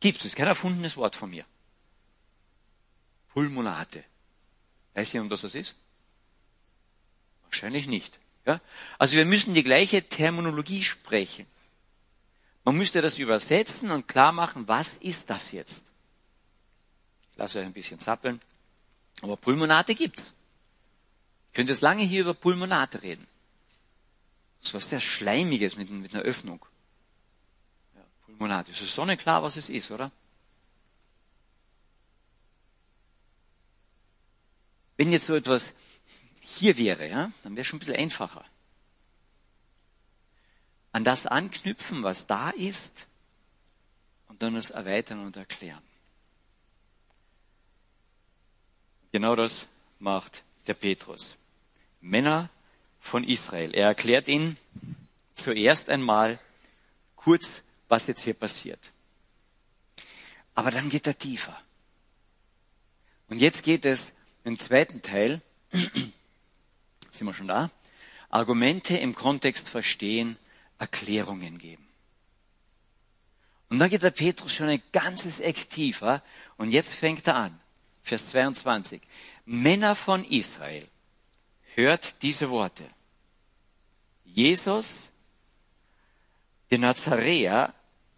Gibt's, 0.00 0.20
das 0.20 0.32
ist 0.32 0.36
kein 0.36 0.46
erfundenes 0.46 0.96
Wort 0.96 1.14
von 1.14 1.30
mir. 1.30 1.44
Pulmonate. 3.28 4.02
Weiß 4.94 5.12
jemand, 5.12 5.30
was 5.30 5.42
das 5.42 5.54
ist? 5.54 5.74
Wahrscheinlich 7.44 7.86
nicht. 7.86 8.18
Ja? 8.48 8.60
Also 8.98 9.16
wir 9.16 9.26
müssen 9.26 9.52
die 9.52 9.62
gleiche 9.62 10.08
Terminologie 10.08 10.82
sprechen. 10.82 11.46
Man 12.64 12.76
müsste 12.76 13.02
das 13.02 13.18
übersetzen 13.18 13.90
und 13.90 14.08
klar 14.08 14.32
machen, 14.32 14.66
was 14.66 14.96
ist 14.96 15.28
das 15.30 15.52
jetzt? 15.52 15.84
Ich 17.30 17.38
lasse 17.38 17.60
euch 17.60 17.66
ein 17.66 17.74
bisschen 17.74 18.00
zappeln. 18.00 18.40
Aber 19.20 19.36
Pulmonate 19.36 19.94
gibt's. 19.94 20.32
Ich 21.48 21.56
könnte 21.56 21.72
jetzt 21.72 21.82
lange 21.82 22.02
hier 22.02 22.22
über 22.22 22.34
Pulmonate 22.34 23.02
reden. 23.02 23.26
Das 24.60 24.70
ist 24.70 24.74
was 24.74 24.88
sehr 24.88 25.00
Schleimiges 25.00 25.76
mit, 25.76 25.90
mit 25.90 26.14
einer 26.14 26.22
Öffnung. 26.22 26.64
Ja, 27.94 28.02
Pulmonate. 28.24 28.72
Es 28.72 28.80
ist 28.80 28.94
sonnenklar, 28.94 29.42
was 29.42 29.56
es 29.56 29.68
ist, 29.68 29.90
oder? 29.90 30.10
Wenn 34.96 35.12
jetzt 35.12 35.26
so 35.26 35.34
etwas 35.34 35.74
hier 36.58 36.76
wäre, 36.76 37.08
ja, 37.08 37.30
dann 37.42 37.52
wäre 37.52 37.62
es 37.62 37.66
schon 37.66 37.76
ein 37.76 37.80
bisschen 37.80 37.96
einfacher. 37.96 38.44
An 40.92 41.04
das 41.04 41.26
anknüpfen, 41.26 42.02
was 42.02 42.26
da 42.26 42.50
ist, 42.50 43.06
und 44.28 44.42
dann 44.42 44.56
es 44.56 44.70
erweitern 44.70 45.24
und 45.24 45.36
erklären. 45.36 45.82
Genau 49.12 49.36
das 49.36 49.66
macht 49.98 50.42
der 50.66 50.74
Petrus. 50.74 51.34
Männer 52.00 52.50
von 53.00 53.24
Israel. 53.24 53.74
Er 53.74 53.86
erklärt 53.86 54.28
ihnen 54.28 54.56
zuerst 55.34 55.88
einmal 55.88 56.38
kurz, 57.16 57.62
was 57.88 58.06
jetzt 58.06 58.22
hier 58.22 58.34
passiert. 58.34 58.92
Aber 60.54 60.70
dann 60.70 60.90
geht 60.90 61.06
er 61.06 61.16
tiefer. 61.16 61.58
Und 63.28 63.40
jetzt 63.40 63.62
geht 63.62 63.84
es 63.84 64.12
im 64.44 64.58
zweiten 64.58 65.02
Teil 65.02 65.40
sind 67.10 67.26
wir 67.26 67.34
schon 67.34 67.48
da? 67.48 67.70
Argumente 68.30 68.96
im 68.96 69.14
Kontext 69.14 69.68
verstehen, 69.68 70.36
Erklärungen 70.78 71.58
geben. 71.58 71.86
Und 73.70 73.78
da 73.78 73.88
geht 73.88 74.02
der 74.02 74.10
Petrus 74.10 74.54
schon 74.54 74.68
ein 74.68 74.82
ganzes 74.92 75.40
Eck 75.40 75.68
tiefer 75.68 76.22
und 76.56 76.70
jetzt 76.70 76.94
fängt 76.94 77.26
er 77.26 77.36
an. 77.36 77.60
Vers 78.02 78.30
22. 78.30 79.02
Männer 79.44 79.94
von 79.94 80.24
Israel, 80.24 80.86
hört 81.74 82.22
diese 82.22 82.50
Worte. 82.50 82.84
Jesus, 84.24 85.10
den 86.70 86.82
Nazaräer, 86.82 87.74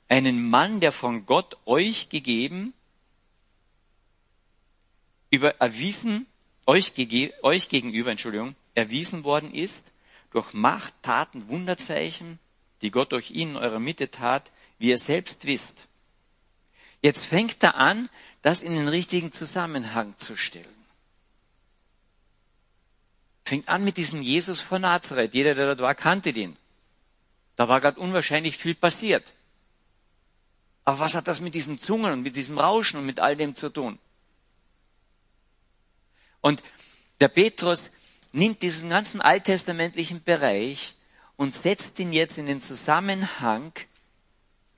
einen 0.08 0.48
Mann, 0.48 0.80
der 0.80 0.92
von 0.92 1.26
Gott 1.26 1.56
euch 1.66 2.08
gegeben, 2.08 2.72
über 5.30 5.56
erwiesen, 5.60 6.26
euch, 6.66 6.92
euch 7.42 7.68
gegenüber, 7.68 8.10
Entschuldigung, 8.10 8.54
erwiesen 8.80 9.24
worden 9.24 9.52
ist, 9.54 9.84
durch 10.30 10.52
Macht, 10.52 10.94
Taten, 11.02 11.48
Wunderzeichen, 11.48 12.38
die 12.82 12.90
Gott 12.90 13.12
durch 13.12 13.30
ihn 13.30 13.50
in 13.50 13.56
eurer 13.56 13.78
Mitte 13.80 14.10
tat, 14.10 14.50
wie 14.78 14.90
ihr 14.90 14.98
selbst 14.98 15.44
wisst. 15.44 15.86
Jetzt 17.02 17.24
fängt 17.24 17.62
er 17.62 17.76
an, 17.76 18.08
das 18.42 18.62
in 18.62 18.72
den 18.72 18.88
richtigen 18.88 19.32
Zusammenhang 19.32 20.14
zu 20.18 20.36
stellen. 20.36 20.66
Fängt 23.44 23.68
an 23.68 23.84
mit 23.84 23.96
diesem 23.96 24.22
Jesus 24.22 24.60
von 24.60 24.82
Nazareth. 24.82 25.34
Jeder, 25.34 25.54
der 25.54 25.66
dort 25.66 25.80
war, 25.80 25.94
kannte 25.94 26.32
den. 26.32 26.56
Da 27.56 27.68
war 27.68 27.80
gerade 27.80 28.00
unwahrscheinlich 28.00 28.56
viel 28.56 28.74
passiert. 28.74 29.34
Aber 30.84 31.00
was 31.00 31.14
hat 31.14 31.28
das 31.28 31.40
mit 31.40 31.54
diesen 31.54 31.78
Zungen 31.78 32.12
und 32.12 32.22
mit 32.22 32.36
diesem 32.36 32.58
Rauschen 32.58 32.98
und 33.00 33.06
mit 33.06 33.20
all 33.20 33.36
dem 33.36 33.54
zu 33.54 33.68
tun? 33.68 33.98
Und 36.40 36.62
der 37.20 37.28
Petrus 37.28 37.90
nimmt 38.32 38.62
diesen 38.62 38.90
ganzen 38.90 39.20
alttestamentlichen 39.20 40.22
Bereich 40.22 40.94
und 41.36 41.54
setzt 41.54 41.98
ihn 41.98 42.12
jetzt 42.12 42.38
in 42.38 42.46
den 42.46 42.62
Zusammenhang, 42.62 43.72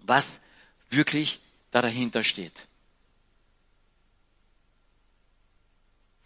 was 0.00 0.38
wirklich 0.90 1.40
da 1.71 1.82
dahinter 1.82 2.25
steht. 2.25 2.66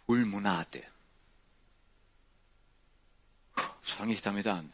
Pulmonate. 0.05 0.83
Was 3.55 3.91
fange 3.91 4.13
ich 4.13 4.21
damit 4.21 4.47
an? 4.47 4.71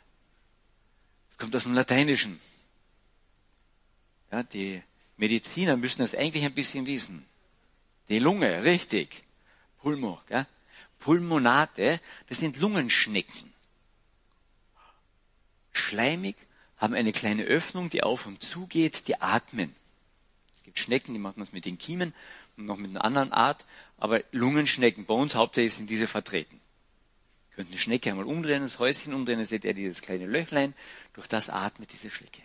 Das 1.29 1.38
kommt 1.38 1.55
aus 1.55 1.63
dem 1.63 1.74
Lateinischen. 1.74 2.39
Ja, 4.31 4.43
die 4.43 4.81
Mediziner 5.17 5.77
müssen 5.77 6.01
das 6.01 6.13
eigentlich 6.13 6.43
ein 6.43 6.53
bisschen 6.53 6.86
wissen. 6.86 7.25
Die 8.10 8.19
Lunge, 8.19 8.63
richtig. 8.63 9.24
Pulmo, 9.81 10.22
gell? 10.27 10.45
Pulmonate, 11.03 12.00
das 12.27 12.38
sind 12.38 12.57
Lungenschnecken. 12.62 13.53
Schleimig, 15.74 16.38
haben 16.77 16.93
eine 16.93 17.12
kleine 17.12 17.43
Öffnung, 17.43 17.89
die 17.89 18.03
auf 18.03 18.25
und 18.25 18.41
zu 18.41 18.67
geht, 18.67 19.10
die 19.10 19.19
atmen. 19.19 19.75
Es 20.55 20.63
gibt 20.63 20.79
Schnecken, 20.79 21.13
die 21.13 21.19
machen 21.19 21.41
das 21.41 21.51
mit 21.51 21.65
den 21.65 21.77
Kiemen 21.77 22.13
und 22.55 22.67
noch 22.67 22.77
mit 22.77 22.91
einer 22.91 23.03
anderen 23.03 23.33
Art, 23.33 23.65
aber 23.98 24.24
Lungenschnecken, 24.31 25.05
bei 25.05 25.13
uns 25.13 25.36
hauptsächlich 25.36 25.74
sind 25.74 25.89
diese 25.89 26.07
vertreten. 26.07 26.62
Ihr 27.50 27.55
könnt 27.57 27.67
eine 27.67 27.79
Schnecke 27.79 28.10
einmal 28.10 28.25
umdrehen, 28.25 28.62
das 28.62 28.79
Häuschen 28.79 29.13
umdrehen, 29.13 29.39
dann 29.39 29.45
seht 29.45 29.65
ihr 29.65 29.74
dieses 29.74 30.01
kleine 30.01 30.25
Löchlein, 30.25 30.74
durch 31.12 31.27
das 31.27 31.50
atmet 31.50 31.91
diese 31.91 32.10
Schnecke. 32.12 32.43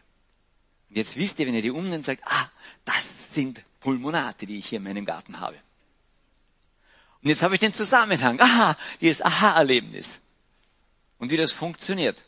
Und 0.88 0.96
jetzt 0.96 1.14
wisst 1.14 1.38
ihr, 1.38 1.46
wenn 1.46 1.54
ihr 1.54 1.62
die 1.62 1.70
umdreht, 1.70 2.04
sagt, 2.04 2.22
ah, 2.24 2.50
das 2.84 3.06
sind 3.28 3.62
Pulmonate, 3.78 4.46
die 4.46 4.58
ich 4.58 4.66
hier 4.66 4.78
in 4.78 4.84
meinem 4.84 5.04
Garten 5.04 5.38
habe. 5.38 5.56
Und 7.22 7.30
jetzt 7.30 7.42
habe 7.42 7.54
ich 7.54 7.60
den 7.60 7.72
Zusammenhang. 7.72 8.40
Aha, 8.40 8.76
dieses 9.00 9.22
Aha-Erlebnis. 9.22 10.18
Und 11.18 11.30
wie 11.30 11.37
das 11.37 11.52
funktioniert. 11.52 12.22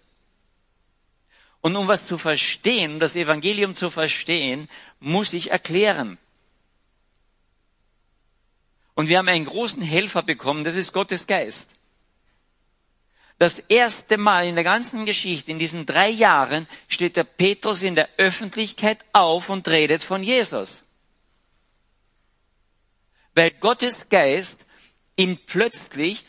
Und 1.61 1.76
um 1.76 1.88
was 1.88 2.06
zu 2.06 2.18
verstehen, 2.18 2.99
das 2.99 3.16
Evangelium 3.16 3.75
zu 3.75 3.90
verstehen, 3.90 4.68
muss 4.99 5.32
ich 5.32 5.50
erklären. 5.50 6.18
Und 8.94 9.09
wir 9.09 9.18
haben 9.18 9.28
einen 9.28 9.44
großen 9.44 9.82
Helfer 9.82 10.23
bekommen, 10.23 10.64
das 10.64 10.75
ist 10.75 10.92
Gottes 10.92 11.26
Geist. 11.26 11.68
Das 13.38 13.59
erste 13.68 14.18
Mal 14.18 14.47
in 14.47 14.54
der 14.54 14.64
ganzen 14.64 15.06
Geschichte, 15.06 15.50
in 15.50 15.59
diesen 15.59 15.87
drei 15.87 16.11
Jahren, 16.11 16.66
steht 16.88 17.16
der 17.16 17.25
Petrus 17.25 17.82
in 17.82 17.94
der 17.94 18.11
Öffentlichkeit 18.18 18.99
auf 19.14 19.49
und 19.49 19.66
redet 19.68 20.04
von 20.04 20.23
Jesus. 20.23 20.82
Weil 23.35 23.52
Gottes 23.52 24.11
Geist 24.11 24.66
ihn 25.20 25.38
plötzlich, 25.46 26.24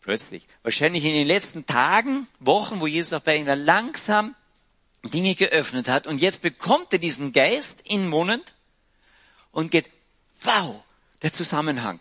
plötzlich, 0.00 0.46
wahrscheinlich 0.62 1.04
in 1.04 1.14
den 1.14 1.26
letzten 1.26 1.66
Tagen, 1.66 2.26
Wochen, 2.40 2.80
wo 2.80 2.86
Jesus 2.86 3.12
auch 3.12 3.20
bei 3.20 3.36
ihnen 3.36 3.64
langsam 3.64 4.34
Dinge 5.02 5.34
geöffnet 5.34 5.88
hat 5.88 6.06
und 6.06 6.20
jetzt 6.20 6.42
bekommt 6.42 6.92
er 6.92 6.98
diesen 6.98 7.32
Geist 7.32 7.78
inwohnend 7.84 8.54
und 9.52 9.70
geht, 9.70 9.90
wow, 10.42 10.82
der 11.22 11.32
Zusammenhang. 11.32 12.00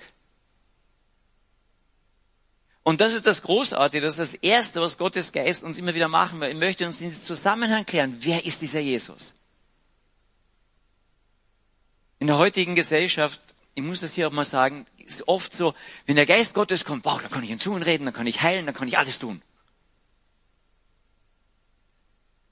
Und 2.83 2.99
das 2.99 3.13
ist 3.13 3.27
das 3.27 3.41
Großartige, 3.41 4.05
das 4.05 4.17
ist 4.17 4.33
das 4.33 4.39
Erste, 4.41 4.81
was 4.81 4.97
Gottes 4.97 5.31
Geist 5.31 5.63
uns 5.63 5.77
immer 5.77 5.93
wieder 5.93 6.09
machen 6.09 6.41
will. 6.41 6.49
Er 6.49 6.55
möchte 6.55 6.85
uns 6.85 6.99
in 6.99 7.09
diesen 7.09 7.23
Zusammenhang 7.23 7.85
klären, 7.85 8.15
wer 8.19 8.45
ist 8.45 8.61
dieser 8.61 8.81
Jesus? 8.81 9.33
In 12.19 12.27
der 12.27 12.37
heutigen 12.37 12.75
Gesellschaft 12.75 13.41
ich 13.75 13.83
muss 13.83 14.01
das 14.01 14.13
hier 14.13 14.27
auch 14.27 14.31
mal 14.31 14.45
sagen, 14.45 14.85
ist 14.97 15.27
oft 15.27 15.53
so, 15.53 15.73
wenn 16.05 16.15
der 16.15 16.25
Geist 16.25 16.53
Gottes 16.53 16.85
kommt, 16.85 17.05
wow, 17.05 17.21
dann 17.21 17.31
kann 17.31 17.43
ich 17.43 17.49
in 17.49 17.59
Zungen 17.59 17.83
reden, 17.83 18.05
dann 18.05 18.13
kann 18.13 18.27
ich 18.27 18.41
heilen, 18.41 18.65
dann 18.65 18.75
kann 18.75 18.87
ich 18.87 18.97
alles 18.97 19.19
tun. 19.19 19.41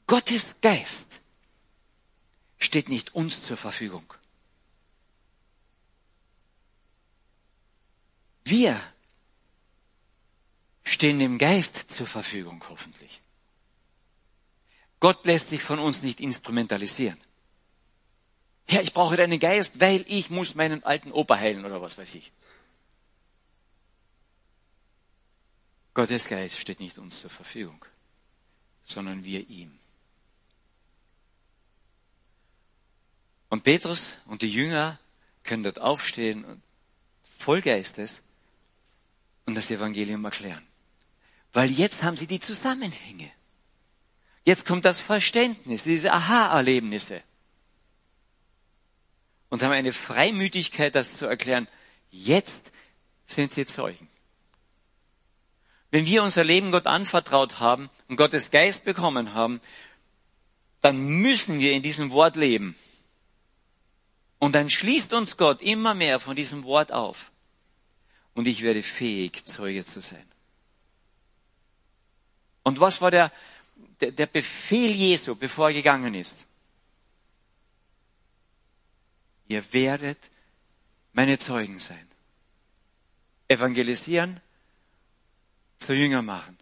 Gottes 0.08 0.56
Geist 0.62 1.08
steht 2.58 2.90
nicht 2.90 3.16
uns 3.16 3.44
zur 3.44 3.58
Verfügung. 3.58 4.14
Wir 8.44 8.82
stehen 10.84 11.20
dem 11.20 11.38
Geist 11.38 11.90
zur 11.90 12.08
Verfügung, 12.08 12.64
hoffentlich. 12.70 13.22
Gott 15.00 15.26
lässt 15.26 15.50
sich 15.50 15.64
von 15.64 15.80
uns 15.80 16.04
nicht 16.04 16.20
instrumentalisieren. 16.20 17.18
Ja, 18.72 18.80
ich 18.80 18.94
brauche 18.94 19.18
deinen 19.18 19.38
Geist, 19.38 19.82
weil 19.82 20.06
ich 20.08 20.30
muss 20.30 20.56
meinen 20.56 20.82
alten 20.86 21.12
Opa 21.12 21.38
heilen 21.38 21.66
oder 21.66 21.82
was 21.82 21.98
weiß 21.98 22.16
ich. 22.16 22.32
Gottes 25.94 26.26
Geist 26.26 26.58
steht 26.58 26.80
nicht 26.80 26.98
uns 26.98 27.20
zur 27.20 27.30
Verfügung, 27.30 27.84
sondern 28.82 29.26
wir 29.26 29.50
ihm. 29.50 29.78
Und 33.50 33.64
Petrus 33.64 34.14
und 34.28 34.42
die 34.42 34.50
Jünger 34.50 34.98
können 35.44 35.64
dort 35.64 35.80
aufstehen 35.80 36.46
und 36.46 36.64
voll 37.24 37.62
Geistes 37.62 38.22
und 39.46 39.56
das 39.56 39.70
Evangelium 39.70 40.24
erklären. 40.24 40.66
Weil 41.52 41.70
jetzt 41.72 42.04
haben 42.04 42.16
sie 42.16 42.28
die 42.28 42.40
Zusammenhänge. 42.40 43.30
Jetzt 44.46 44.66
kommt 44.66 44.86
das 44.86 45.02
Verständnis, 45.02 45.84
diese 45.84 46.14
Aha-Erlebnisse. 46.14 47.22
Und 49.52 49.62
haben 49.62 49.74
eine 49.74 49.94
Freimütigkeit, 49.94 50.96
das 50.96 51.18
zu 51.18 51.28
erklären. 51.28 51.68
Jetzt 52.10 52.72
sind 53.28 53.52
sie 53.52 53.68
Zeugen. 53.68 54.10
Wenn 55.92 56.06
wir 56.06 56.24
unser 56.24 56.44
Leben 56.44 56.72
Gott 56.72 56.88
anvertraut 56.88 57.60
haben 57.60 57.90
und 58.08 58.16
Gottes 58.16 58.50
Geist 58.50 58.86
bekommen 58.86 59.34
haben, 59.34 59.62
dann 60.80 61.06
müssen 61.06 61.60
wir 61.60 61.74
in 61.74 61.84
diesem 61.84 62.12
Wort 62.12 62.38
leben. 62.38 62.76
Und 64.40 64.56
dann 64.56 64.70
schließt 64.70 65.14
uns 65.14 65.38
Gott 65.38 65.62
immer 65.62 65.94
mehr 65.94 66.20
von 66.20 66.36
diesem 66.36 66.64
Wort 66.64 66.92
auf. 66.92 67.32
Und 68.34 68.48
ich 68.48 68.62
werde 68.62 68.82
fähig, 68.82 69.46
Zeuge 69.46 69.84
zu 69.84 70.02
sein. 70.02 70.26
Und 72.64 72.80
was 72.80 73.02
war 73.02 73.12
der, 73.12 73.32
der, 74.00 74.12
der 74.12 74.26
Befehl 74.28 74.92
Jesu, 74.92 75.36
bevor 75.36 75.68
er 75.68 75.74
gegangen 75.74 76.14
ist? 76.14 76.46
Ihr 79.52 79.74
werdet 79.74 80.18
meine 81.12 81.38
Zeugen 81.38 81.78
sein. 81.78 82.08
Evangelisieren, 83.50 84.40
zu 85.78 85.92
Jünger 85.92 86.22
machen 86.22 86.58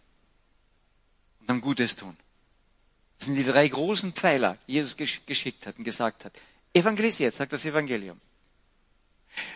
und 1.40 1.48
dann 1.48 1.62
Gutes 1.62 1.96
tun. 1.96 2.18
Das 3.20 3.28
sind 3.28 3.36
die 3.36 3.44
drei 3.44 3.68
großen 3.68 4.12
Pfeiler, 4.14 4.58
die 4.66 4.74
Jesus 4.74 4.98
geschickt 4.98 5.68
hat 5.68 5.78
und 5.78 5.84
gesagt 5.84 6.26
hat. 6.26 6.34
Evangelisiert, 6.74 7.36
sagt 7.36 7.54
das 7.54 7.64
Evangelium. 7.64 8.20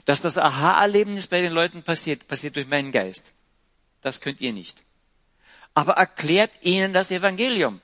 Dass 0.06 0.22
das 0.22 0.38
Aha-Erlebnis 0.38 1.26
bei 1.26 1.42
den 1.42 1.54
Leuten 1.54 1.82
passiert, 1.82 2.28
passiert 2.28 2.56
durch 2.56 2.68
meinen 2.68 2.92
Geist. 2.92 3.32
Das 4.02 4.22
könnt 4.22 4.42
ihr 4.42 4.54
nicht. 4.54 4.84
Aber 5.74 5.94
erklärt 5.94 6.52
ihnen 6.62 6.94
das 6.94 7.10
Evangelium. 7.10 7.82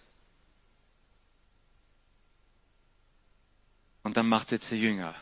Und 4.04 4.16
dann 4.16 4.30
macht 4.30 4.50
sie 4.50 4.60
zu 4.60 4.76
Jünger. 4.76 5.16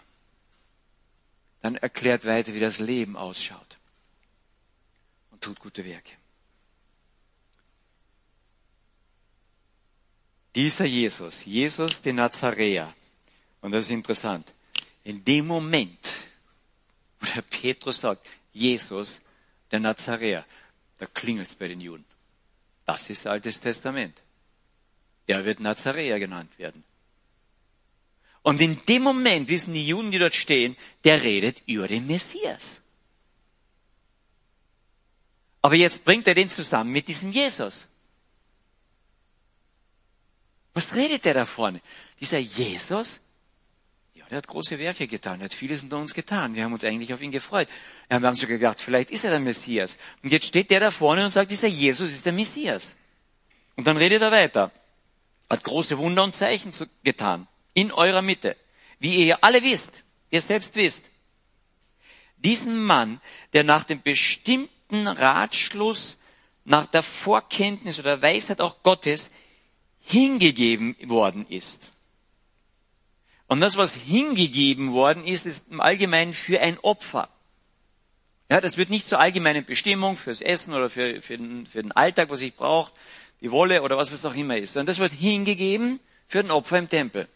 Dann 1.67 1.75
erklärt 1.75 2.23
weiter, 2.23 2.53
wie 2.53 2.61
das 2.61 2.79
Leben 2.79 3.17
ausschaut. 3.17 3.77
Und 5.31 5.43
tut 5.43 5.59
gute 5.59 5.83
Werke. 5.83 6.13
Dieser 10.55 10.85
Jesus, 10.85 11.43
Jesus 11.43 12.01
de 12.01 12.13
Nazaräer, 12.13 12.93
und 13.59 13.73
das 13.73 13.83
ist 13.83 13.91
interessant, 13.91 14.53
in 15.03 15.25
dem 15.25 15.45
Moment, 15.45 16.13
wo 17.19 17.25
der 17.35 17.41
Petrus 17.41 17.99
sagt, 17.99 18.25
Jesus 18.53 19.19
der 19.69 19.81
Nazaräer, 19.81 20.45
da 20.99 21.05
klingelt's 21.05 21.55
bei 21.55 21.67
den 21.67 21.81
Juden. 21.81 22.05
Das 22.85 23.09
ist 23.09 23.27
Altes 23.27 23.59
Testament. 23.59 24.23
Er 25.27 25.43
wird 25.43 25.59
Nazaräer 25.59 26.17
genannt 26.17 26.57
werden. 26.57 26.85
Und 28.47 28.61
in 28.61 28.79
dem 28.85 29.03
Moment 29.03 29.49
wissen 29.49 29.73
die 29.73 29.85
Juden, 29.85 30.09
die 30.09 30.19
dort 30.19 30.33
stehen, 30.33 30.77
der 31.03 31.21
redet 31.21 31.61
über 31.65 31.85
den 31.85 32.07
Messias. 32.07 32.79
Aber 35.61 35.75
jetzt 35.75 36.05
bringt 36.05 36.25
er 36.29 36.33
den 36.33 36.49
zusammen 36.49 36.93
mit 36.93 37.09
diesem 37.09 37.33
Jesus. 37.33 37.87
Was 40.73 40.95
redet 40.95 41.25
der 41.25 41.33
da 41.33 41.45
vorne? 41.45 41.81
Dieser 42.21 42.37
Jesus? 42.37 43.19
Ja, 44.13 44.23
der 44.27 44.37
hat 44.37 44.47
große 44.47 44.79
Werke 44.79 45.09
getan, 45.09 45.41
er 45.41 45.45
hat 45.45 45.53
vieles 45.53 45.83
unter 45.83 45.97
uns 45.97 46.13
getan. 46.13 46.55
Wir 46.55 46.63
haben 46.63 46.71
uns 46.71 46.85
eigentlich 46.85 47.13
auf 47.13 47.21
ihn 47.21 47.31
gefreut. 47.31 47.67
Wir 48.07 48.21
haben 48.21 48.35
sogar 48.37 48.59
gedacht, 48.59 48.79
vielleicht 48.79 49.11
ist 49.11 49.25
er 49.25 49.31
der 49.31 49.41
Messias. 49.41 49.97
Und 50.23 50.31
jetzt 50.31 50.45
steht 50.45 50.69
der 50.69 50.79
da 50.79 50.91
vorne 50.91 51.25
und 51.25 51.31
sagt, 51.31 51.51
dieser 51.51 51.67
Jesus 51.67 52.13
ist 52.13 52.25
der 52.25 52.31
Messias. 52.31 52.95
Und 53.75 53.87
dann 53.87 53.97
redet 53.97 54.21
er 54.21 54.31
weiter. 54.31 54.71
Hat 55.49 55.65
große 55.65 55.97
Wunder 55.97 56.23
und 56.23 56.33
Zeichen 56.33 56.71
getan. 57.03 57.45
In 57.77 57.91
eurer 57.91 58.23
Mitte. 58.23 58.57
Wie 58.97 59.27
ihr 59.27 59.43
alle 59.43 59.61
wisst. 59.61 60.03
Ihr 60.31 60.41
selbst 60.41 60.75
wisst. 60.75 61.03
Diesen 62.37 62.83
Mann, 62.83 63.21
der 63.53 63.63
nach 63.63 63.83
dem 63.83 64.01
bestimmten 64.01 65.07
Ratschluss, 65.07 66.17
nach 66.65 66.87
der 66.87 67.03
Vorkenntnis 67.03 67.99
oder 67.99 68.19
Weisheit 68.23 68.61
auch 68.61 68.81
Gottes 68.81 69.29
hingegeben 70.01 70.95
worden 71.03 71.45
ist. 71.49 71.91
Und 73.45 73.61
das, 73.61 73.77
was 73.77 73.93
hingegeben 73.93 74.91
worden 74.91 75.23
ist, 75.23 75.45
ist 75.45 75.65
im 75.69 75.79
Allgemeinen 75.79 76.33
für 76.33 76.59
ein 76.59 76.79
Opfer. 76.79 77.29
Ja, 78.49 78.59
das 78.59 78.77
wird 78.77 78.89
nicht 78.89 79.05
zur 79.05 79.19
allgemeinen 79.19 79.65
Bestimmung 79.65 80.15
fürs 80.15 80.41
Essen 80.41 80.73
oder 80.73 80.89
für, 80.89 81.21
für, 81.21 81.37
den, 81.37 81.67
für 81.67 81.83
den 81.83 81.91
Alltag, 81.91 82.31
was 82.31 82.41
ich 82.41 82.55
brauche, 82.55 82.91
die 83.41 83.51
Wolle 83.51 83.83
oder 83.83 83.97
was 83.97 84.11
es 84.11 84.25
auch 84.25 84.33
immer 84.33 84.57
ist, 84.57 84.73
sondern 84.73 84.87
das 84.87 84.97
wird 84.97 85.13
hingegeben 85.13 85.99
für 86.25 86.39
ein 86.39 86.49
Opfer 86.49 86.79
im 86.79 86.89
Tempel. 86.89 87.27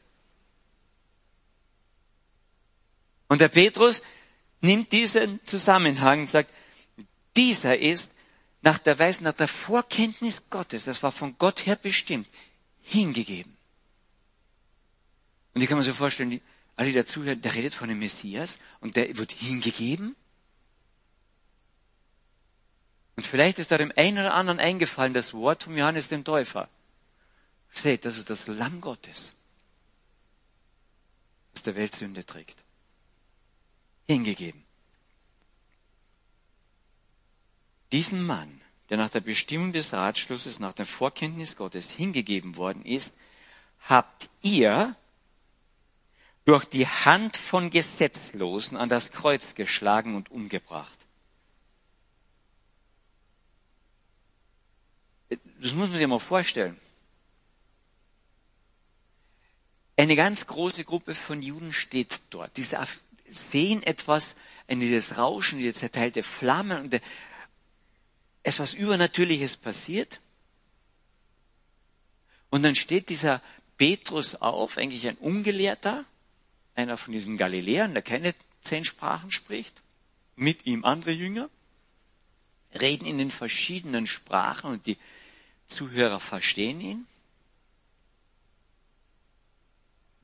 Und 3.32 3.40
der 3.40 3.48
Petrus 3.48 4.02
nimmt 4.60 4.92
diesen 4.92 5.40
Zusammenhang 5.46 6.20
und 6.20 6.30
sagt, 6.30 6.54
dieser 7.38 7.78
ist 7.78 8.12
nach 8.62 8.78
der 8.78 9.00
Weise, 9.00 9.24
nach 9.24 9.34
der 9.34 9.48
Vorkenntnis 9.48 10.42
Gottes, 10.50 10.84
das 10.84 11.02
war 11.02 11.14
von 11.14 11.38
Gott 11.38 11.66
her 11.66 11.78
bestimmt, 11.78 12.28
hingegeben. 12.82 13.56
Und 15.54 15.62
ich 15.62 15.70
kann 15.70 15.78
mir 15.78 15.86
so 15.86 15.94
vorstellen, 15.94 16.30
die, 16.30 16.42
alle, 16.76 16.90
die 16.90 16.94
dazuhören, 16.94 17.42
der 17.42 17.56
redet 17.56 17.74
von 17.74 17.88
dem 17.88 18.00
Messias 18.00 18.58
und 18.82 18.98
der 18.98 19.18
wird 19.18 19.32
hingegeben. 19.32 20.18
Und 23.16 23.26
vielleicht 23.26 23.60
ist 23.60 23.72
da 23.72 23.78
dem 23.78 23.94
einen 23.96 24.18
oder 24.18 24.34
anderen 24.34 24.60
eingefallen 24.60 25.14
das 25.14 25.34
Wort 25.34 25.64
von 25.64 25.78
Johannes 25.78 26.10
dem 26.10 26.26
Täufer. 26.26 26.68
Seht, 27.70 28.04
das 28.04 28.18
ist 28.18 28.30
das 28.30 28.48
Lamm 28.48 28.82
Gottes, 28.82 29.32
das 31.54 31.64
der 31.64 31.76
Welt 31.76 31.96
Sünde 31.96 32.26
trägt. 32.26 32.66
Hingegeben. 34.14 34.64
Diesen 37.92 38.26
Mann 38.26 38.62
der 38.92 38.98
nach 38.98 39.10
der 39.10 39.22
Bestimmung 39.22 39.72
des 39.72 39.94
Ratschlusses, 39.94 40.60
nach 40.60 40.74
der 40.74 40.86
Vorkenntnis 40.86 41.56
Gottes 41.56 41.90
hingegeben 41.90 42.58
worden 42.58 42.84
ist, 42.84 43.14
habt 43.88 44.30
ihr 44.42 44.98
durch 46.44 46.66
die 46.66 46.86
Hand 46.86 47.38
von 47.38 47.70
Gesetzlosen 47.70 48.76
an 48.76 48.90
das 48.90 49.12
Kreuz 49.12 49.56
geschlagen 49.56 50.16
und 50.16 50.30
umgebracht. 50.30 51.06
Das 55.30 55.72
muss 55.72 55.88
man 55.88 55.98
sich 55.98 56.08
mal 56.08 56.20
vorstellen. 56.20 56.78
Eine 59.96 60.18
ganz 60.18 60.46
große 60.48 60.84
Gruppe 60.84 61.14
von 61.14 61.42
Juden 61.42 61.72
steht 61.72 62.20
dort. 62.30 62.58
Die 62.58 62.64
sehen 63.32 63.84
etwas, 63.84 64.36
dieses 64.70 65.18
Rauschen, 65.18 65.60
diese 65.60 65.74
zerteilte 65.74 66.24
Flamme 66.24 66.82
und 66.82 67.02
es 68.44 68.60
was 68.60 68.74
Übernatürliches 68.74 69.58
passiert. 69.58 70.22
Und 72.50 72.64
dann 72.64 72.76
steht 72.76 73.10
dieser 73.10 73.42
Petrus 73.78 74.36
auf, 74.36 74.78
eigentlich 74.78 75.08
ein 75.08 75.18
Ungelehrter, 75.18 76.06
einer 76.76 76.98
von 76.98 77.14
diesen 77.14 77.38
Galiläern, 77.38 77.94
der 77.94 78.04
keine 78.04 78.34
zehn 78.62 78.86
Sprachen 78.86 79.32
spricht, 79.32 79.82
mit 80.36 80.66
ihm 80.66 80.86
andere 80.86 81.12
Jünger, 81.12 81.50
reden 82.80 83.06
in 83.06 83.18
den 83.18 83.32
verschiedenen 83.32 84.08
Sprachen 84.08 84.72
und 84.72 84.86
die 84.86 84.98
Zuhörer 85.66 86.20
verstehen 86.20 86.80
ihn. 86.80 87.08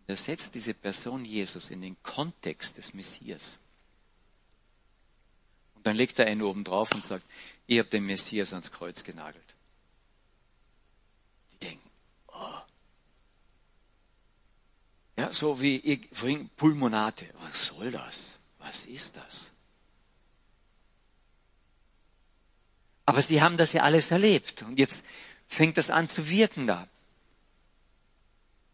Er 0.07 0.15
setzt 0.15 0.55
diese 0.55 0.73
Person 0.73 1.25
Jesus 1.25 1.69
in 1.69 1.81
den 1.81 2.01
Kontext 2.01 2.77
des 2.77 2.93
Messias. 2.93 3.57
Und 5.75 5.85
dann 5.85 5.97
legt 5.97 6.17
er 6.17 6.27
einen 6.27 6.41
oben 6.41 6.63
drauf 6.63 6.93
und 6.93 7.03
sagt, 7.03 7.25
ihr 7.67 7.81
habt 7.81 7.91
den 7.91 8.05
Messias 8.05 8.53
ans 8.53 8.71
Kreuz 8.71 9.03
genagelt. 9.03 9.43
Die 11.51 11.57
denken, 11.57 11.89
oh. 12.27 12.59
Ja, 15.17 15.33
so 15.33 15.59
wie 15.59 15.77
ihr 15.77 15.99
vorhin 16.13 16.49
Pulmonate. 16.55 17.27
Was 17.41 17.65
soll 17.65 17.91
das? 17.91 18.35
Was 18.59 18.85
ist 18.85 19.17
das? 19.17 19.51
Aber 23.05 23.21
sie 23.21 23.41
haben 23.41 23.57
das 23.57 23.73
ja 23.73 23.83
alles 23.83 24.11
erlebt. 24.11 24.63
Und 24.63 24.79
jetzt 24.79 25.03
fängt 25.47 25.77
das 25.77 25.89
an 25.89 26.07
zu 26.07 26.29
wirken 26.29 26.65
da. 26.65 26.87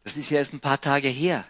Das 0.03 0.17
ist 0.17 0.29
ja 0.29 0.37
erst 0.37 0.53
ein 0.53 0.59
paar 0.59 0.81
Tage 0.81 1.07
her. 1.07 1.45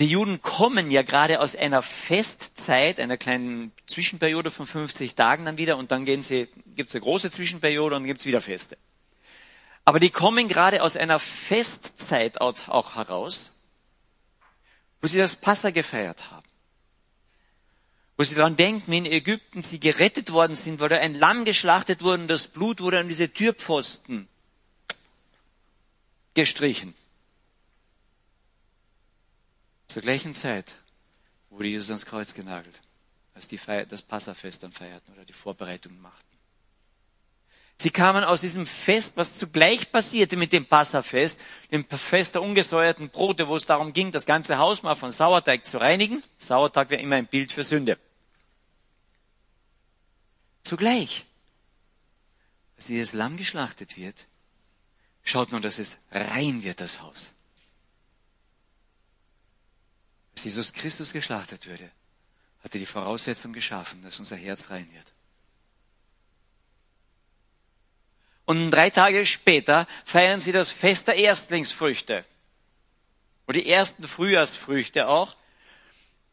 Die 0.00 0.08
Juden 0.08 0.42
kommen 0.42 0.90
ja 0.90 1.02
gerade 1.02 1.40
aus 1.40 1.54
einer 1.54 1.80
Festzeit, 1.80 2.98
einer 2.98 3.16
kleinen 3.16 3.70
Zwischenperiode 3.86 4.50
von 4.50 4.66
50 4.66 5.14
Tagen 5.14 5.44
dann 5.44 5.58
wieder 5.58 5.76
und 5.76 5.92
dann 5.92 6.04
gehen 6.04 6.24
sie, 6.24 6.48
gibt's 6.74 6.94
eine 6.94 7.02
große 7.02 7.30
Zwischenperiode 7.30 7.94
und 7.94 8.02
dann 8.02 8.08
gibt's 8.08 8.24
wieder 8.24 8.40
Feste. 8.40 8.76
Aber 9.84 10.00
die 10.00 10.10
kommen 10.10 10.48
gerade 10.48 10.82
aus 10.82 10.96
einer 10.96 11.18
Festzeit 11.20 12.40
auch 12.40 12.96
heraus, 12.96 13.52
wo 15.00 15.08
sie 15.08 15.18
das 15.18 15.36
Passa 15.36 15.70
gefeiert 15.70 16.30
haben. 16.30 16.46
Wo 18.16 18.24
sie 18.24 18.34
daran 18.34 18.56
denken, 18.56 18.90
wie 18.90 18.98
in 18.98 19.06
Ägypten 19.06 19.62
sie 19.62 19.78
gerettet 19.78 20.32
worden 20.32 20.56
sind, 20.56 20.80
weil 20.80 20.88
da 20.88 20.96
ein 20.96 21.14
Lamm 21.14 21.44
geschlachtet 21.44 22.02
wurde 22.02 22.22
und 22.22 22.28
das 22.28 22.48
Blut 22.48 22.80
wurde 22.80 22.98
an 22.98 23.08
diese 23.08 23.32
Türpfosten 23.32 24.28
gestrichen. 26.34 26.94
Zur 29.86 30.02
gleichen 30.02 30.34
Zeit 30.34 30.74
wurde 31.50 31.68
Jesus 31.68 31.90
ans 31.90 32.06
Kreuz 32.06 32.32
genagelt, 32.34 32.80
als 33.34 33.48
die 33.48 33.58
Feier, 33.58 33.84
das 33.84 34.02
Passafest 34.02 34.62
dann 34.62 34.72
feierten 34.72 35.12
oder 35.12 35.24
die 35.24 35.34
Vorbereitungen 35.34 36.00
machten. 36.00 36.32
Sie 37.82 37.90
kamen 37.90 38.22
aus 38.22 38.40
diesem 38.40 38.64
Fest, 38.64 39.12
was 39.16 39.36
zugleich 39.36 39.90
passierte 39.90 40.36
mit 40.36 40.52
dem 40.52 40.66
Passafest, 40.66 41.40
dem 41.72 41.84
Fest 41.84 42.34
der 42.34 42.42
ungesäuerten 42.42 43.10
Brote, 43.10 43.48
wo 43.48 43.56
es 43.56 43.66
darum 43.66 43.92
ging, 43.92 44.12
das 44.12 44.24
ganze 44.24 44.58
Haus 44.58 44.82
mal 44.82 44.94
von 44.94 45.10
Sauerteig 45.10 45.66
zu 45.66 45.78
reinigen. 45.78 46.22
Sauerteig 46.38 46.90
wäre 46.90 47.02
immer 47.02 47.16
ein 47.16 47.26
Bild 47.26 47.50
für 47.50 47.64
Sünde. 47.64 47.98
Zugleich, 50.62 51.24
als 52.76 52.86
dieses 52.86 53.14
Lamm 53.14 53.36
geschlachtet 53.36 53.96
wird, 53.96 54.26
schaut 55.22 55.52
man, 55.52 55.62
dass 55.62 55.78
es 55.78 55.96
rein 56.10 56.62
wird, 56.62 56.80
das 56.80 57.00
Haus. 57.00 57.30
Als 60.34 60.44
Jesus 60.44 60.72
Christus 60.72 61.12
geschlachtet 61.12 61.66
würde, 61.66 61.90
hatte 62.64 62.78
die 62.78 62.86
Voraussetzung 62.86 63.52
geschaffen, 63.52 64.02
dass 64.02 64.18
unser 64.18 64.36
Herz 64.36 64.70
rein 64.70 64.88
wird. 64.92 65.12
Und 68.44 68.70
drei 68.70 68.90
Tage 68.90 69.24
später 69.24 69.86
feiern 70.04 70.40
sie 70.40 70.52
das 70.52 70.70
Fest 70.70 71.06
der 71.06 71.14
Erstlingsfrüchte, 71.14 72.24
wo 73.46 73.52
die 73.52 73.68
ersten 73.68 74.06
Frühjahrsfrüchte 74.06 75.08
auch 75.08 75.36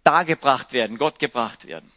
dargebracht 0.03 0.73
werden, 0.73 0.97
Gott 0.97 1.19
gebracht 1.19 1.67
werden. 1.67 1.91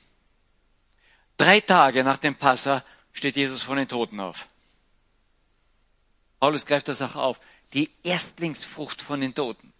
Drei 1.36 1.60
Tage 1.60 2.04
nach 2.04 2.18
dem 2.18 2.34
Passa 2.34 2.84
steht 3.12 3.36
Jesus 3.36 3.62
von 3.62 3.78
den 3.78 3.88
Toten 3.88 4.20
auf. 4.20 4.48
Paulus 6.42 6.66
greift 6.66 6.88
das 6.88 7.00
auch 7.00 7.14
auf. 7.14 7.40
Die 7.72 7.88
Erstlingsfrucht 8.02 9.00
von 9.00 9.20
den 9.20 9.32
Toten. 9.32 9.72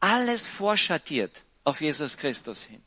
Alles 0.00 0.46
vorschattiert 0.46 1.44
auf 1.64 1.80
Jesus 1.80 2.18
Christus 2.18 2.64
hin. 2.64 2.82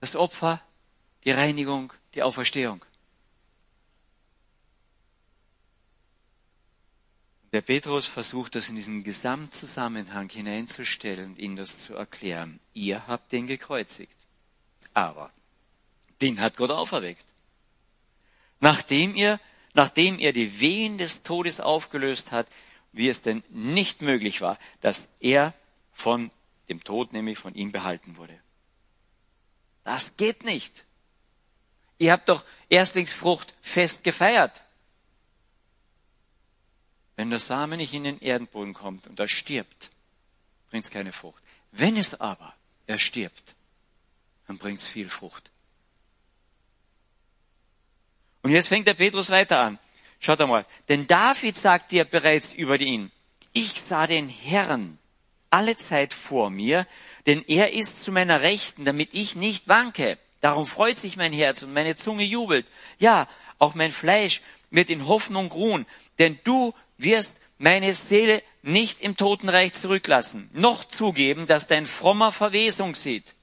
Das 0.00 0.14
Opfer 0.14 0.60
die 1.24 1.30
Reinigung, 1.30 1.90
die 2.12 2.22
Auferstehung. 2.22 2.84
Der 7.54 7.62
Petrus 7.62 8.06
versucht 8.06 8.56
das 8.56 8.68
in 8.68 8.76
diesen 8.76 9.04
Gesamtzusammenhang 9.04 10.28
hineinzustellen 10.28 11.30
und 11.30 11.38
ihnen 11.38 11.56
das 11.56 11.78
zu 11.78 11.94
erklären. 11.94 12.60
Ihr 12.74 13.06
habt 13.06 13.32
den 13.32 13.46
gekreuzigt. 13.46 14.18
Aber 14.92 15.32
den 16.20 16.40
hat 16.40 16.58
Gott 16.58 16.72
auferweckt. 16.72 17.29
Nachdem 18.60 19.14
ihr, 19.14 19.40
nachdem 19.74 20.18
er 20.18 20.32
die 20.32 20.60
Wehen 20.60 20.98
des 20.98 21.22
Todes 21.22 21.60
aufgelöst 21.60 22.30
hat, 22.30 22.46
wie 22.92 23.08
es 23.08 23.22
denn 23.22 23.42
nicht 23.48 24.02
möglich 24.02 24.40
war, 24.40 24.58
dass 24.80 25.08
er 25.20 25.54
von 25.92 26.30
dem 26.68 26.84
Tod, 26.84 27.12
nämlich 27.12 27.38
von 27.38 27.54
ihm 27.54 27.72
behalten 27.72 28.16
wurde. 28.16 28.38
Das 29.84 30.16
geht 30.16 30.44
nicht. 30.44 30.84
Ihr 31.98 32.12
habt 32.12 32.28
doch 32.28 32.44
Erstlingsfrucht 32.68 33.54
fest 33.60 34.04
gefeiert. 34.04 34.62
Wenn 37.16 37.30
der 37.30 37.38
Same 37.38 37.76
nicht 37.76 37.92
in 37.92 38.04
den 38.04 38.20
Erdenboden 38.20 38.72
kommt 38.72 39.06
und 39.06 39.20
er 39.20 39.28
stirbt, 39.28 39.90
bringt 40.70 40.84
es 40.84 40.90
keine 40.90 41.12
Frucht. 41.12 41.42
Wenn 41.72 41.96
es 41.96 42.18
aber 42.18 42.54
er 42.86 42.98
stirbt, 42.98 43.56
dann 44.46 44.58
bringt 44.58 44.78
es 44.78 44.86
viel 44.86 45.08
Frucht. 45.08 45.50
Und 48.50 48.56
jetzt 48.56 48.66
fängt 48.66 48.88
der 48.88 48.94
Petrus 48.94 49.30
weiter 49.30 49.60
an. 49.60 49.78
Schaut 50.18 50.40
einmal. 50.40 50.66
Denn 50.88 51.06
David 51.06 51.56
sagt 51.56 51.92
dir 51.92 52.04
bereits 52.04 52.52
über 52.52 52.80
ihn, 52.80 53.12
ich 53.52 53.80
sah 53.88 54.08
den 54.08 54.28
Herrn 54.28 54.98
alle 55.50 55.76
Zeit 55.76 56.12
vor 56.12 56.50
mir, 56.50 56.84
denn 57.26 57.44
er 57.46 57.74
ist 57.74 58.02
zu 58.02 58.10
meiner 58.10 58.40
Rechten, 58.40 58.84
damit 58.84 59.10
ich 59.12 59.36
nicht 59.36 59.68
wanke. 59.68 60.18
Darum 60.40 60.66
freut 60.66 60.96
sich 60.96 61.16
mein 61.16 61.32
Herz 61.32 61.62
und 61.62 61.72
meine 61.72 61.94
Zunge 61.94 62.24
jubelt. 62.24 62.66
Ja, 62.98 63.28
auch 63.60 63.76
mein 63.76 63.92
Fleisch 63.92 64.42
wird 64.72 64.90
in 64.90 65.06
Hoffnung 65.06 65.52
ruhen, 65.52 65.86
denn 66.18 66.36
du 66.42 66.74
wirst 66.98 67.36
meine 67.58 67.94
Seele 67.94 68.42
nicht 68.62 69.00
im 69.00 69.16
Totenreich 69.16 69.74
zurücklassen, 69.74 70.50
noch 70.54 70.82
zugeben, 70.88 71.46
dass 71.46 71.68
dein 71.68 71.86
frommer 71.86 72.32
Verwesung 72.32 72.96
sieht. 72.96 73.36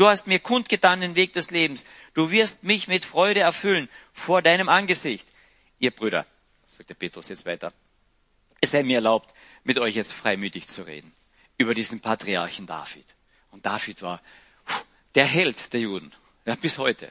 Du 0.00 0.08
hast 0.08 0.26
mir 0.26 0.38
kundgetan 0.38 1.02
den 1.02 1.14
Weg 1.14 1.34
des 1.34 1.50
Lebens. 1.50 1.84
Du 2.14 2.30
wirst 2.30 2.64
mich 2.64 2.88
mit 2.88 3.04
Freude 3.04 3.40
erfüllen 3.40 3.86
vor 4.20 4.42
deinem 4.42 4.68
Angesicht. 4.68 5.26
Ihr 5.78 5.90
Brüder, 5.90 6.26
sagt 6.66 6.90
der 6.90 6.94
Petrus 6.94 7.28
jetzt 7.28 7.46
weiter, 7.46 7.72
es 8.60 8.70
sei 8.70 8.82
mir 8.82 8.96
erlaubt, 8.96 9.34
mit 9.64 9.78
euch 9.78 9.96
jetzt 9.96 10.12
freimütig 10.12 10.68
zu 10.68 10.82
reden 10.82 11.12
über 11.56 11.74
diesen 11.74 12.00
Patriarchen 12.00 12.66
David. 12.66 13.06
Und 13.50 13.66
David 13.66 14.02
war 14.02 14.20
der 15.14 15.26
Held 15.26 15.72
der 15.72 15.80
Juden. 15.80 16.12
Ja, 16.44 16.54
bis 16.54 16.78
heute. 16.78 17.10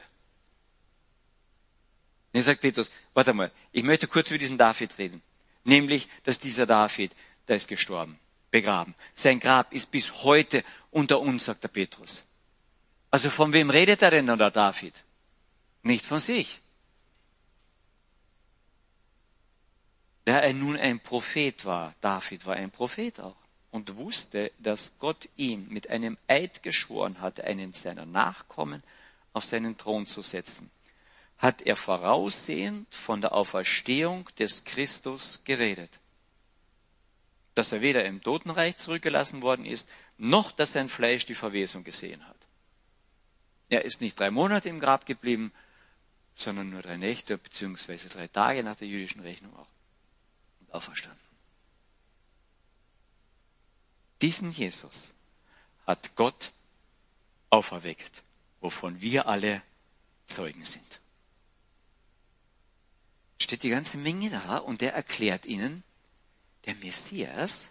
Dann 2.32 2.42
sagt 2.42 2.60
Petrus, 2.60 2.90
warte 3.14 3.32
mal, 3.32 3.50
ich 3.72 3.82
möchte 3.82 4.06
kurz 4.06 4.28
über 4.30 4.38
diesen 4.38 4.58
David 4.58 4.96
reden. 4.98 5.22
Nämlich, 5.64 6.08
dass 6.24 6.38
dieser 6.38 6.66
David, 6.66 7.12
der 7.48 7.56
ist 7.56 7.68
gestorben, 7.68 8.18
begraben. 8.50 8.94
Sein 9.14 9.40
Grab 9.40 9.72
ist 9.72 9.90
bis 9.90 10.22
heute 10.22 10.64
unter 10.90 11.20
uns, 11.20 11.44
sagt 11.44 11.64
der 11.64 11.68
Petrus. 11.68 12.22
Also 13.10 13.30
von 13.30 13.52
wem 13.52 13.70
redet 13.70 14.02
er 14.02 14.10
denn 14.10 14.26
der 14.26 14.50
David? 14.50 14.94
Nicht 15.82 16.06
von 16.06 16.20
sich. 16.20 16.60
Da 20.24 20.38
er 20.38 20.52
nun 20.52 20.76
ein 20.76 21.00
Prophet 21.00 21.64
war, 21.64 21.94
David 22.00 22.46
war 22.46 22.56
ein 22.56 22.70
Prophet 22.70 23.20
auch 23.20 23.36
und 23.70 23.96
wusste, 23.96 24.52
dass 24.58 24.92
Gott 24.98 25.28
ihm 25.36 25.68
mit 25.68 25.88
einem 25.90 26.18
Eid 26.26 26.62
geschworen 26.62 27.20
hatte, 27.20 27.44
einen 27.44 27.72
seiner 27.72 28.06
Nachkommen 28.06 28.82
auf 29.32 29.44
seinen 29.44 29.76
Thron 29.76 30.06
zu 30.06 30.22
setzen, 30.22 30.70
hat 31.38 31.62
er 31.62 31.76
voraussehend 31.76 32.94
von 32.94 33.20
der 33.20 33.32
Auferstehung 33.32 34.28
des 34.38 34.64
Christus 34.64 35.40
geredet. 35.44 35.98
Dass 37.54 37.72
er 37.72 37.80
weder 37.80 38.04
im 38.04 38.22
Totenreich 38.22 38.76
zurückgelassen 38.76 39.42
worden 39.42 39.64
ist, 39.64 39.88
noch 40.18 40.52
dass 40.52 40.72
sein 40.72 40.88
Fleisch 40.88 41.26
die 41.26 41.34
Verwesung 41.34 41.84
gesehen 41.84 42.26
hat. 42.26 42.36
Er 43.68 43.84
ist 43.84 44.00
nicht 44.00 44.18
drei 44.18 44.30
Monate 44.30 44.68
im 44.68 44.80
Grab 44.80 45.06
geblieben, 45.06 45.52
sondern 46.34 46.70
nur 46.70 46.82
drei 46.82 46.96
Nächte 46.96 47.38
beziehungsweise 47.38 48.08
drei 48.08 48.26
Tage 48.26 48.62
nach 48.62 48.76
der 48.76 48.88
jüdischen 48.88 49.20
Rechnung 49.20 49.56
auch 49.56 49.66
auferstanden. 50.72 51.18
Diesen 54.22 54.52
Jesus 54.52 55.12
hat 55.86 56.14
Gott 56.14 56.52
auferweckt 57.48 58.22
wovon 58.60 59.00
wir 59.00 59.26
alle 59.26 59.62
Zeugen 60.26 60.64
sind. 60.64 61.00
Steht 63.40 63.62
die 63.62 63.70
ganze 63.70 63.96
Menge 63.96 64.30
da 64.30 64.58
und 64.58 64.80
der 64.80 64.94
erklärt 64.94 65.46
ihnen, 65.46 65.82
der 66.66 66.74
Messias, 66.76 67.68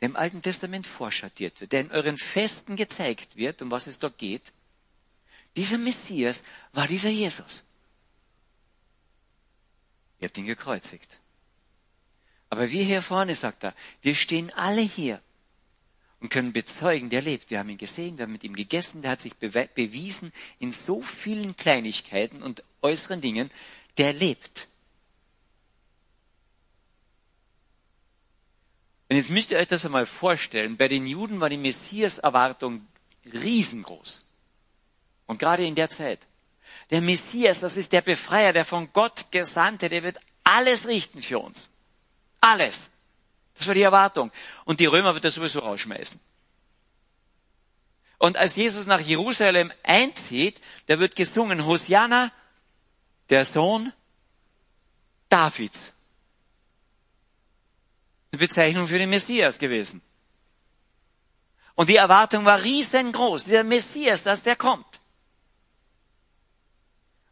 der 0.00 0.08
im 0.08 0.16
Alten 0.16 0.42
Testament 0.42 0.86
vorschattiert 0.86 1.60
wird, 1.60 1.72
der 1.72 1.82
in 1.82 1.92
euren 1.92 2.18
Festen 2.18 2.76
gezeigt 2.76 3.36
wird, 3.36 3.62
um 3.62 3.70
was 3.70 3.86
es 3.86 3.98
dort 3.98 4.18
geht, 4.18 4.52
dieser 5.54 5.78
Messias 5.78 6.42
war 6.72 6.86
dieser 6.86 7.08
Jesus. 7.08 7.62
Ihr 10.18 10.28
habt 10.28 10.36
ihn 10.36 10.46
gekreuzigt. 10.46 11.18
Aber 12.56 12.70
wir 12.70 12.84
hier 12.84 13.02
vorne, 13.02 13.34
sagt 13.34 13.64
er, 13.64 13.74
wir 14.00 14.14
stehen 14.14 14.50
alle 14.54 14.80
hier 14.80 15.20
und 16.20 16.30
können 16.30 16.54
bezeugen, 16.54 17.10
der 17.10 17.20
lebt. 17.20 17.50
Wir 17.50 17.58
haben 17.58 17.68
ihn 17.68 17.76
gesehen, 17.76 18.16
wir 18.16 18.22
haben 18.22 18.32
mit 18.32 18.44
ihm 18.44 18.56
gegessen, 18.56 19.02
der 19.02 19.10
hat 19.10 19.20
sich 19.20 19.34
bewiesen 19.34 20.32
in 20.58 20.72
so 20.72 21.02
vielen 21.02 21.54
Kleinigkeiten 21.58 22.42
und 22.42 22.62
äußeren 22.80 23.20
Dingen, 23.20 23.50
der 23.98 24.14
lebt. 24.14 24.68
Und 29.10 29.16
jetzt 29.16 29.28
müsst 29.28 29.50
ihr 29.50 29.58
euch 29.58 29.68
das 29.68 29.84
einmal 29.84 30.06
vorstellen, 30.06 30.78
bei 30.78 30.88
den 30.88 31.06
Juden 31.06 31.40
war 31.40 31.50
die 31.50 31.58
Messias-Erwartung 31.58 32.86
riesengroß. 33.34 34.22
Und 35.26 35.38
gerade 35.38 35.66
in 35.66 35.74
der 35.74 35.90
Zeit. 35.90 36.20
Der 36.88 37.02
Messias, 37.02 37.60
das 37.60 37.76
ist 37.76 37.92
der 37.92 38.00
Befreier, 38.00 38.54
der 38.54 38.64
von 38.64 38.90
Gott 38.94 39.26
Gesandte, 39.30 39.90
der 39.90 40.02
wird 40.02 40.16
alles 40.42 40.86
richten 40.86 41.20
für 41.20 41.40
uns. 41.40 41.68
Alles. 42.46 42.88
Das 43.58 43.66
war 43.66 43.74
die 43.74 43.82
Erwartung. 43.82 44.30
Und 44.64 44.78
die 44.78 44.86
Römer 44.86 45.14
wird 45.14 45.24
er 45.24 45.32
sowieso 45.32 45.58
rausschmeißen. 45.58 46.20
Und 48.18 48.36
als 48.36 48.54
Jesus 48.54 48.86
nach 48.86 49.00
Jerusalem 49.00 49.72
einzieht, 49.82 50.60
da 50.86 50.98
wird 51.00 51.16
gesungen, 51.16 51.66
Hosianna, 51.66 52.30
der 53.30 53.44
Sohn 53.44 53.92
Davids. 55.28 55.92
eine 58.30 58.38
Bezeichnung 58.38 58.86
für 58.86 58.98
den 58.98 59.10
Messias 59.10 59.58
gewesen. 59.58 60.00
Und 61.74 61.88
die 61.88 61.96
Erwartung 61.96 62.44
war 62.44 62.62
riesengroß, 62.62 63.46
der 63.46 63.64
Messias, 63.64 64.22
dass 64.22 64.44
der 64.44 64.54
kommt. 64.54 64.95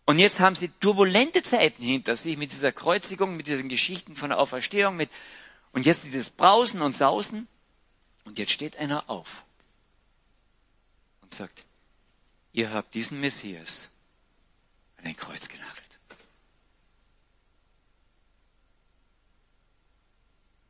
Und 0.07 0.19
jetzt 0.19 0.39
haben 0.39 0.55
sie 0.55 0.69
turbulente 0.81 1.43
Zeiten 1.43 1.83
hinter 1.83 2.17
sich 2.17 2.37
mit 2.37 2.53
dieser 2.53 2.73
Kreuzigung, 2.73 3.37
mit 3.37 3.47
diesen 3.47 3.69
Geschichten 3.69 4.17
von 4.17 4.31
der 4.31 4.39
Auferstehung, 4.39 4.97
mit, 4.97 5.11
und 5.73 5.87
jetzt 5.87 6.05
dieses 6.05 6.31
Brausen 6.31 6.83
und 6.83 6.95
Sausen. 6.95 7.49
Und 8.25 8.39
jetzt 8.39 8.53
steht 8.53 8.77
einer 8.77 9.09
auf 9.09 9.45
und 11.23 11.35
sagt, 11.35 11.65
ihr 12.53 12.73
habt 12.73 12.95
diesen 12.95 13.21
Messias 13.21 13.89
an 14.99 15.07
ein 15.07 15.17
Kreuz 15.17 15.49
genagelt. 15.49 15.75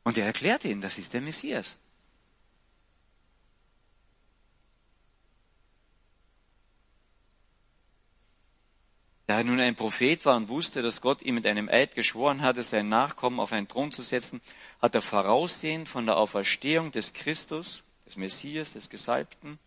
Und 0.04 0.18
er 0.18 0.26
erklärt 0.26 0.64
ihnen, 0.64 0.80
das 0.80 0.98
ist 0.98 1.12
der 1.12 1.20
Messias. 1.20 1.76
Da 9.26 9.38
er 9.38 9.44
nun 9.44 9.58
ein 9.58 9.74
Prophet 9.74 10.24
war 10.26 10.36
und 10.36 10.48
wusste, 10.48 10.82
dass 10.82 11.00
Gott 11.00 11.22
ihm 11.22 11.36
mit 11.36 11.46
einem 11.46 11.68
Eid 11.68 11.94
geschworen 11.94 12.42
hatte, 12.42 12.62
seinen 12.62 12.90
Nachkommen 12.90 13.40
auf 13.40 13.52
einen 13.52 13.68
Thron 13.68 13.90
zu 13.90 14.02
setzen, 14.02 14.42
hat 14.82 14.94
er 14.94 15.02
voraussehend 15.02 15.88
von 15.88 16.04
der 16.04 16.18
Auferstehung 16.18 16.90
des 16.90 17.14
Christus, 17.14 17.82
des 18.04 18.16
Messias, 18.16 18.74
des 18.74 18.90
Gesalbten, 18.90 19.58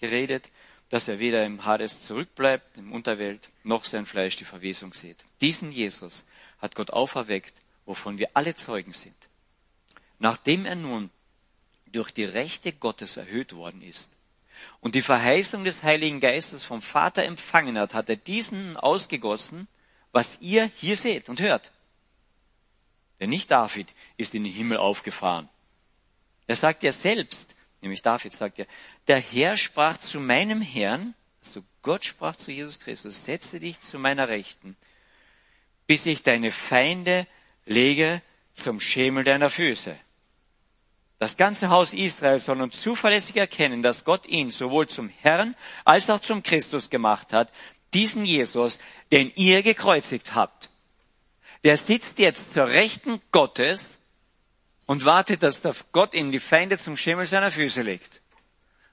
geredet, 0.00 0.50
dass 0.88 1.06
er 1.06 1.20
weder 1.20 1.44
im 1.44 1.64
Hades 1.64 2.00
zurückbleibt, 2.00 2.76
im 2.76 2.92
Unterwelt, 2.92 3.50
noch 3.62 3.84
sein 3.84 4.06
Fleisch 4.06 4.36
die 4.36 4.44
Verwesung 4.44 4.92
sieht. 4.92 5.24
Diesen 5.40 5.70
Jesus 5.70 6.24
hat 6.60 6.74
Gott 6.74 6.90
auferweckt, 6.90 7.54
wovon 7.86 8.18
wir 8.18 8.30
alle 8.34 8.56
Zeugen 8.56 8.92
sind. 8.92 9.14
Nachdem 10.18 10.66
er 10.66 10.74
nun 10.74 11.10
durch 11.92 12.10
die 12.10 12.24
Rechte 12.24 12.72
Gottes 12.72 13.16
erhöht 13.16 13.54
worden 13.54 13.82
ist 13.82 14.10
und 14.80 14.94
die 14.94 15.02
Verheißung 15.02 15.64
des 15.64 15.82
Heiligen 15.82 16.20
Geistes 16.20 16.64
vom 16.64 16.82
Vater 16.82 17.24
empfangen 17.24 17.78
hat, 17.78 17.94
hat 17.94 18.08
er 18.08 18.16
diesen 18.16 18.76
ausgegossen, 18.76 19.68
was 20.12 20.38
ihr 20.40 20.70
hier 20.76 20.96
seht 20.96 21.28
und 21.28 21.40
hört. 21.40 21.72
Denn 23.20 23.30
nicht 23.30 23.50
David 23.50 23.94
ist 24.16 24.34
in 24.34 24.44
den 24.44 24.52
Himmel 24.52 24.78
aufgefahren. 24.78 25.48
Er 26.46 26.56
sagt 26.56 26.82
ja 26.82 26.92
selbst, 26.92 27.54
nämlich 27.80 28.02
David 28.02 28.32
sagt 28.32 28.58
ja, 28.58 28.64
der 29.06 29.20
Herr 29.20 29.56
sprach 29.56 29.98
zu 29.98 30.20
meinem 30.20 30.62
Herrn, 30.62 31.14
also 31.44 31.62
Gott 31.82 32.04
sprach 32.04 32.36
zu 32.36 32.50
Jesus 32.50 32.78
Christus, 32.78 33.24
setze 33.24 33.58
dich 33.58 33.80
zu 33.80 33.98
meiner 33.98 34.28
Rechten, 34.28 34.76
bis 35.86 36.06
ich 36.06 36.22
deine 36.22 36.52
Feinde 36.52 37.26
lege 37.66 38.22
zum 38.54 38.80
Schemel 38.80 39.24
deiner 39.24 39.50
Füße. 39.50 39.98
Das 41.18 41.36
ganze 41.36 41.68
Haus 41.68 41.94
Israel 41.94 42.38
soll 42.38 42.56
nun 42.56 42.70
zuverlässig 42.70 43.36
erkennen, 43.36 43.82
dass 43.82 44.04
Gott 44.04 44.26
ihn 44.26 44.50
sowohl 44.50 44.88
zum 44.88 45.08
Herrn 45.08 45.56
als 45.84 46.08
auch 46.10 46.20
zum 46.20 46.42
Christus 46.42 46.90
gemacht 46.90 47.32
hat, 47.32 47.52
diesen 47.92 48.24
Jesus, 48.24 48.78
den 49.10 49.32
ihr 49.34 49.62
gekreuzigt 49.62 50.34
habt. 50.34 50.70
Der 51.64 51.76
sitzt 51.76 52.18
jetzt 52.20 52.52
zur 52.52 52.68
Rechten 52.68 53.20
Gottes 53.32 53.98
und 54.86 55.04
wartet, 55.04 55.42
dass 55.42 55.60
Gott 55.90 56.14
ihm 56.14 56.30
die 56.30 56.38
Feinde 56.38 56.78
zum 56.78 56.96
Schemel 56.96 57.26
seiner 57.26 57.50
Füße 57.50 57.82
legt. 57.82 58.20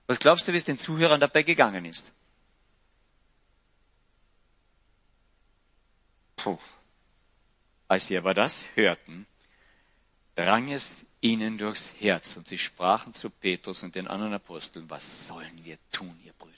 Was 0.08 0.20
glaubst 0.20 0.48
du, 0.48 0.54
wie 0.54 0.58
es 0.58 0.66
den 0.66 0.80
Zuhörern 0.80 1.20
dabei 1.20 1.44
gegangen 1.44 1.86
ist? 1.86 2.12
Puh. 6.38 6.58
Als 7.88 8.08
sie 8.08 8.18
aber 8.18 8.34
das 8.34 8.62
hörten, 8.74 9.28
drang 10.34 10.72
es 10.72 11.05
ihnen 11.26 11.58
durchs 11.58 11.92
Herz 12.00 12.38
und 12.38 12.48
sie 12.48 12.58
sprachen 12.58 13.14
zu 13.14 13.30
Petrus 13.30 13.82
und 13.82 13.96
den 13.96 14.08
anderen 14.08 14.34
Aposteln, 14.34 14.90
was 14.90 15.28
sollen 15.28 15.64
wir 15.64 15.78
tun, 15.92 16.16
ihr 16.24 16.34
Brüder? 16.34 16.54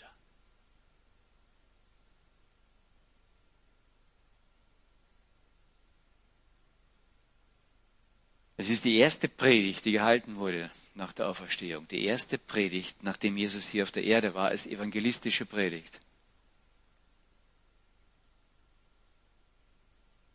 Es 8.58 8.70
ist 8.70 8.84
die 8.84 8.98
erste 8.98 9.30
Predigt, 9.30 9.86
die 9.86 9.94
gehalten 9.94 10.36
wurde 10.36 10.70
nach 10.96 11.14
der 11.14 11.30
Auferstehung. 11.30 11.88
Die 11.88 12.04
erste 12.06 12.38
Predigt, 12.38 13.04
nachdem 13.04 13.38
Jesus 13.38 13.68
hier 13.68 13.84
auf 13.84 13.92
der 13.92 14.04
Erde 14.04 14.34
war, 14.34 14.50
als 14.50 14.66
evangelistische 14.66 15.46
Predigt. 15.46 16.00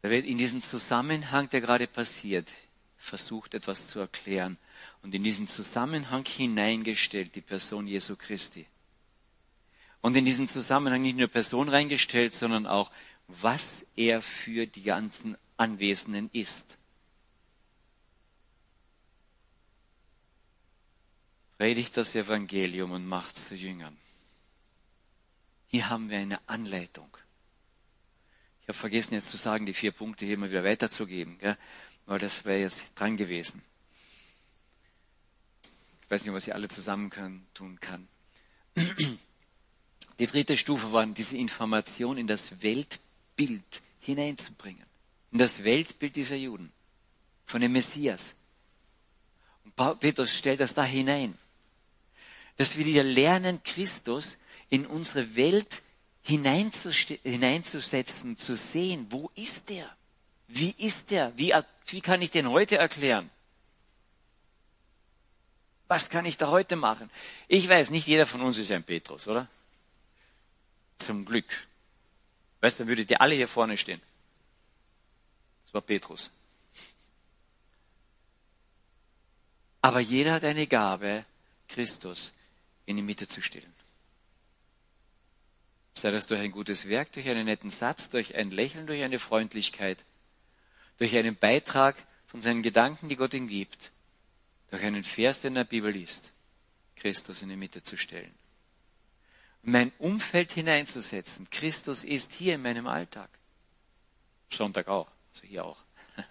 Da 0.01 0.09
wird 0.09 0.25
in 0.25 0.39
diesem 0.39 0.63
Zusammenhang, 0.63 1.51
der 1.51 1.61
gerade 1.61 1.87
passiert, 1.87 2.49
versucht 3.03 3.55
etwas 3.55 3.89
zu 3.89 3.99
erklären 3.99 4.59
und 5.03 5.13
in 5.13 5.25
diesen 5.25 5.49
Zusammenhang 5.49 6.25
hineingestellt 6.25 7.35
die 7.35 7.41
Person 7.41 7.89
Jesu 7.89 8.15
Christi. 8.17 8.67
Und 10.01 10.17
in 10.17 10.25
diesen 10.25 10.47
Zusammenhang 10.47 11.03
nicht 11.03 11.19
nur 11.19 11.27
Person 11.27 11.69
reingestellt, 11.69 12.33
sondern 12.33 12.67
auch, 12.67 12.93
was 13.27 13.85
er 13.97 14.23
für 14.23 14.67
die 14.67 14.83
ganzen 14.83 15.37
Anwesenden 15.57 16.31
ist. 16.33 16.79
Predigt 21.59 21.97
das 21.97 22.15
Evangelium 22.15 22.93
und 22.93 23.07
macht 23.07 23.37
zu 23.37 23.55
Jüngern. 23.55 23.97
Hier 25.67 25.89
haben 25.91 26.09
wir 26.09 26.19
eine 26.19 26.41
Anleitung. 26.49 27.17
Ich 28.63 28.69
habe 28.69 28.79
vergessen 28.79 29.15
jetzt 29.15 29.31
zu 29.31 29.37
sagen, 29.37 29.67
die 29.67 29.75
vier 29.75 29.91
Punkte 29.91 30.25
hier 30.25 30.39
mal 30.39 30.51
wieder 30.51 30.65
weiterzugeben. 30.65 31.39
Gell? 31.39 31.57
Weil 32.07 32.19
das 32.19 32.45
wäre 32.45 32.61
jetzt 32.61 32.83
dran 32.95 33.17
gewesen. 33.17 33.63
Ich 36.03 36.11
weiß 36.11 36.25
nicht, 36.25 36.35
was 36.35 36.47
ich 36.47 36.55
alle 36.55 36.69
zusammen 36.69 37.11
können, 37.11 37.47
tun 37.55 37.79
kann. 37.81 38.09
Die 40.19 40.27
dritte 40.27 40.57
Stufe 40.57 40.93
war, 40.93 41.07
diese 41.07 41.37
Information 41.37 42.19
in 42.19 42.27
das 42.27 42.63
Weltbild 42.63 43.83
hineinzubringen. 44.01 44.85
In 45.33 45.39
das 45.39 45.65
Weltbild 45.65 46.15
dieser 46.15 46.37
Juden. 46.37 46.71
Von 47.47 47.61
dem 47.61 47.73
Messias. 47.73 48.35
Und 49.65 50.01
Petrus 50.01 50.37
stellt 50.37 50.61
das 50.61 50.75
da 50.75 50.85
hinein. 50.85 51.37
Dass 52.57 52.77
wir 52.77 52.85
hier 52.85 53.05
lernen, 53.05 53.63
Christus 53.63 54.37
in 54.69 54.87
unsere 54.87 55.35
Welt 55.35 55.83
hineinzusetzen, 56.23 58.37
zu 58.37 58.55
sehen, 58.55 59.07
wo 59.11 59.31
ist 59.35 59.71
er? 59.71 59.97
Wie 60.55 60.75
ist 60.77 61.11
der? 61.11 61.33
Wie, 61.39 61.55
wie 61.87 62.01
kann 62.03 62.21
ich 62.21 62.31
den 62.31 62.51
heute 62.51 62.77
erklären? 62.77 63.31
Was 65.89 66.11
kann 66.11 66.27
ich 66.27 66.37
da 66.37 66.51
heute 66.51 66.77
machen? 66.77 67.11
Ich 67.49 67.67
weiß, 67.67 67.89
nicht 67.89 68.07
jeder 68.07 68.27
von 68.27 68.43
uns 68.43 68.59
ist 68.59 68.71
ein 68.71 68.85
Petrus, 68.85 69.27
oder? 69.29 69.49
Zum 70.99 71.25
Glück. 71.25 71.47
Weißt 72.61 72.79
du, 72.79 72.83
dann 72.83 72.89
würdet 72.91 73.11
ihr 73.11 73.23
alle 73.23 73.35
hier 73.35 73.49
vorne 73.49 73.79
stehen. 73.79 74.03
Das 75.65 75.73
war 75.73 75.81
Petrus. 75.81 76.29
Aber 79.81 80.01
jeder 80.01 80.35
hat 80.35 80.45
eine 80.45 80.67
Gabe, 80.67 81.25
Christus 81.67 82.31
in 82.85 82.97
die 82.97 83.03
Mitte 83.03 83.27
zu 83.27 83.41
stellen. 83.41 83.73
Sei 85.95 86.11
das 86.11 86.27
durch 86.27 86.41
ein 86.41 86.53
gutes 86.53 86.89
Werk, 86.91 87.11
durch 87.13 87.27
einen 87.27 87.47
netten 87.47 87.71
Satz, 87.71 88.11
durch 88.11 88.35
ein 88.35 88.51
Lächeln, 88.51 88.87
durch 88.87 89.03
eine 89.03 89.19
Freundlichkeit 89.19 90.05
durch 90.99 91.17
einen 91.17 91.37
Beitrag 91.37 91.97
von 92.27 92.41
seinen 92.41 92.63
Gedanken, 92.63 93.09
die 93.09 93.17
Gott 93.17 93.35
ihm 93.35 93.49
gibt, 93.49 93.93
durch 94.71 94.83
einen 94.83 95.05
Vers, 95.05 95.41
den 95.41 95.49
er 95.57 95.63
in 95.63 95.67
der 95.67 95.71
Bibel 95.71 95.93
liest, 95.93 96.33
Christus 96.97 97.43
in 97.43 97.51
die 97.51 97.57
Mitte 97.57 97.83
zu 97.83 97.97
stellen. 97.97 98.33
mein 99.65 99.93
Umfeld 99.99 100.53
hineinzusetzen. 100.53 101.49
Christus 101.51 102.03
ist 102.05 102.33
hier 102.33 102.55
in 102.57 102.63
meinem 102.63 102.87
Alltag. 102.87 103.31
Sonntag 104.51 104.89
auch, 104.89 105.09
also 105.33 105.47
hier 105.47 105.65
auch. 105.65 105.85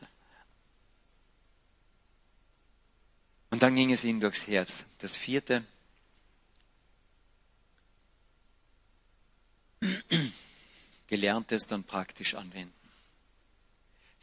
Und 3.52 3.64
dann 3.64 3.76
ging 3.76 3.92
es 3.92 4.04
ihnen 4.04 4.20
durchs 4.20 4.48
Herz. 4.48 4.84
Das 4.98 5.16
vierte. 5.16 5.64
Gelerntes 11.08 11.68
dann 11.68 11.84
praktisch 11.84 12.36
anwenden. 12.36 12.81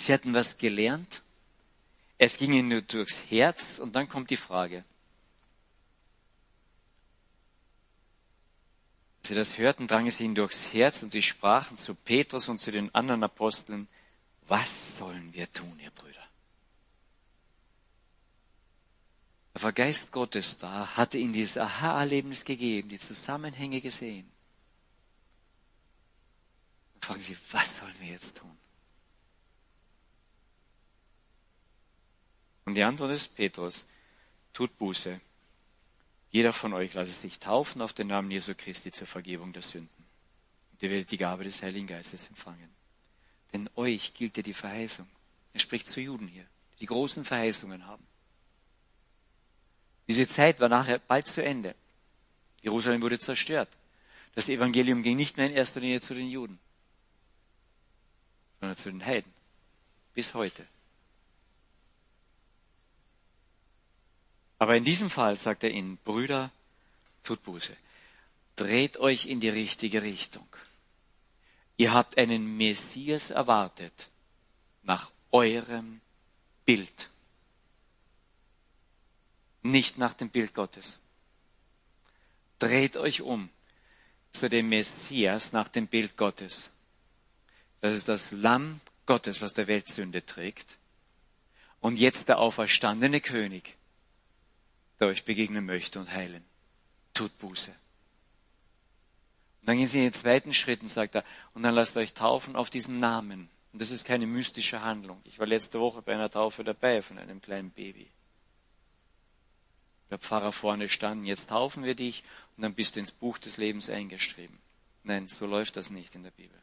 Sie 0.00 0.12
hatten 0.12 0.34
was 0.34 0.56
gelernt. 0.56 1.22
Es 2.18 2.36
ging 2.36 2.52
ihnen 2.52 2.68
nur 2.68 2.82
durchs 2.82 3.18
Herz 3.28 3.78
und 3.78 3.94
dann 3.94 4.08
kommt 4.08 4.30
die 4.30 4.36
Frage. 4.36 4.84
Als 9.18 9.28
sie 9.28 9.34
das 9.34 9.58
hörten, 9.58 9.86
drang 9.86 10.06
es 10.06 10.20
ihnen 10.20 10.34
durchs 10.34 10.72
Herz 10.72 11.02
und 11.02 11.12
sie 11.12 11.22
sprachen 11.22 11.76
zu 11.76 11.94
Petrus 11.94 12.48
und 12.48 12.58
zu 12.58 12.70
den 12.70 12.94
anderen 12.94 13.22
Aposteln, 13.22 13.88
was 14.46 14.96
sollen 14.96 15.32
wir 15.34 15.52
tun, 15.52 15.78
ihr 15.82 15.90
Brüder? 15.90 16.26
Da 19.52 19.62
war 19.62 19.72
Geist 19.72 20.10
Gottes 20.10 20.58
da, 20.58 20.96
hatte 20.96 21.18
ihnen 21.18 21.32
dieses 21.32 21.58
Aha-Erlebnis 21.58 22.44
gegeben, 22.44 22.88
die 22.88 22.98
Zusammenhänge 22.98 23.80
gesehen. 23.80 24.30
Dann 26.94 27.02
fragen 27.02 27.20
sie, 27.20 27.36
was 27.50 27.76
sollen 27.76 27.94
wir 28.00 28.08
jetzt 28.08 28.36
tun? 28.36 28.57
Und 32.68 32.74
die 32.74 32.82
Antwort 32.82 33.12
ist 33.12 33.34
Petrus, 33.34 33.86
tut 34.52 34.76
Buße. 34.76 35.18
Jeder 36.30 36.52
von 36.52 36.74
euch 36.74 36.92
lasse 36.92 37.12
sich 37.12 37.38
taufen 37.38 37.80
auf 37.80 37.94
den 37.94 38.08
Namen 38.08 38.30
Jesu 38.30 38.52
Christi 38.54 38.92
zur 38.92 39.06
Vergebung 39.06 39.54
der 39.54 39.62
Sünden. 39.62 40.04
Und 40.72 40.82
ihr 40.82 40.90
werdet 40.90 41.10
die 41.10 41.16
Gabe 41.16 41.44
des 41.44 41.62
Heiligen 41.62 41.86
Geistes 41.86 42.26
empfangen. 42.26 42.68
Denn 43.54 43.70
euch 43.76 44.12
gilt 44.12 44.36
ja 44.36 44.42
die 44.42 44.52
Verheißung. 44.52 45.06
Er 45.54 45.60
spricht 45.60 45.86
zu 45.86 46.02
Juden 46.02 46.28
hier, 46.28 46.44
die 46.78 46.84
großen 46.84 47.24
Verheißungen 47.24 47.86
haben. 47.86 48.06
Diese 50.06 50.28
Zeit 50.28 50.60
war 50.60 50.68
nachher 50.68 50.98
bald 50.98 51.26
zu 51.26 51.42
Ende. 51.42 51.74
Jerusalem 52.60 53.00
wurde 53.00 53.18
zerstört. 53.18 53.70
Das 54.34 54.50
Evangelium 54.50 55.02
ging 55.02 55.16
nicht 55.16 55.38
mehr 55.38 55.46
in 55.46 55.54
erster 55.54 55.80
Linie 55.80 56.02
zu 56.02 56.12
den 56.12 56.28
Juden, 56.28 56.58
sondern 58.60 58.76
zu 58.76 58.90
den 58.90 59.06
Heiden. 59.06 59.32
Bis 60.12 60.34
heute. 60.34 60.66
Aber 64.58 64.76
in 64.76 64.84
diesem 64.84 65.10
Fall 65.10 65.36
sagt 65.36 65.64
er 65.64 65.70
ihnen, 65.70 65.98
Brüder, 65.98 66.50
tut 67.22 67.42
Buße. 67.42 67.76
Dreht 68.56 68.96
euch 68.96 69.26
in 69.26 69.40
die 69.40 69.48
richtige 69.48 70.02
Richtung. 70.02 70.46
Ihr 71.76 71.92
habt 71.92 72.18
einen 72.18 72.56
Messias 72.56 73.30
erwartet 73.30 74.08
nach 74.82 75.12
eurem 75.30 76.00
Bild. 76.64 77.08
Nicht 79.62 79.96
nach 79.96 80.14
dem 80.14 80.30
Bild 80.30 80.54
Gottes. 80.54 80.98
Dreht 82.58 82.96
euch 82.96 83.22
um 83.22 83.48
zu 84.32 84.48
dem 84.48 84.68
Messias 84.68 85.52
nach 85.52 85.68
dem 85.68 85.86
Bild 85.86 86.16
Gottes. 86.16 86.70
Das 87.80 87.94
ist 87.94 88.08
das 88.08 88.32
Lamm 88.32 88.80
Gottes, 89.06 89.40
was 89.40 89.54
der 89.54 89.68
Welt 89.68 89.86
Sünde 89.86 90.26
trägt. 90.26 90.78
Und 91.80 91.96
jetzt 91.96 92.28
der 92.28 92.38
auferstandene 92.38 93.20
König, 93.20 93.77
der 94.98 95.08
euch 95.08 95.24
begegnen 95.24 95.66
möchte 95.66 96.00
und 96.00 96.10
heilen. 96.10 96.44
Tut 97.14 97.36
Buße. 97.38 97.70
Und 99.60 99.66
dann 99.66 99.78
gehen 99.78 99.86
Sie 99.86 99.98
in 99.98 100.04
den 100.04 100.12
zweiten 100.12 100.54
Schritt 100.54 100.82
und 100.82 100.88
sagt 100.88 101.14
er, 101.14 101.24
und 101.54 101.62
dann 101.62 101.74
lasst 101.74 101.96
euch 101.96 102.14
taufen 102.14 102.56
auf 102.56 102.70
diesen 102.70 103.00
Namen. 103.00 103.50
Und 103.72 103.82
das 103.82 103.90
ist 103.90 104.04
keine 104.04 104.26
mystische 104.26 104.82
Handlung. 104.82 105.20
Ich 105.24 105.38
war 105.38 105.46
letzte 105.46 105.78
Woche 105.80 106.02
bei 106.02 106.14
einer 106.14 106.30
Taufe 106.30 106.64
dabei 106.64 107.02
von 107.02 107.18
einem 107.18 107.40
kleinen 107.40 107.70
Baby. 107.70 108.08
Der 110.10 110.18
Pfarrer 110.18 110.52
vorne 110.52 110.88
stand, 110.88 111.26
jetzt 111.26 111.50
taufen 111.50 111.84
wir 111.84 111.94
dich 111.94 112.24
und 112.56 112.62
dann 112.62 112.74
bist 112.74 112.96
du 112.96 113.00
ins 113.00 113.12
Buch 113.12 113.38
des 113.38 113.58
Lebens 113.58 113.90
eingeschrieben. 113.90 114.58
Nein, 115.04 115.26
so 115.26 115.46
läuft 115.46 115.76
das 115.76 115.90
nicht 115.90 116.14
in 116.14 116.22
der 116.22 116.30
Bibel. 116.30 116.58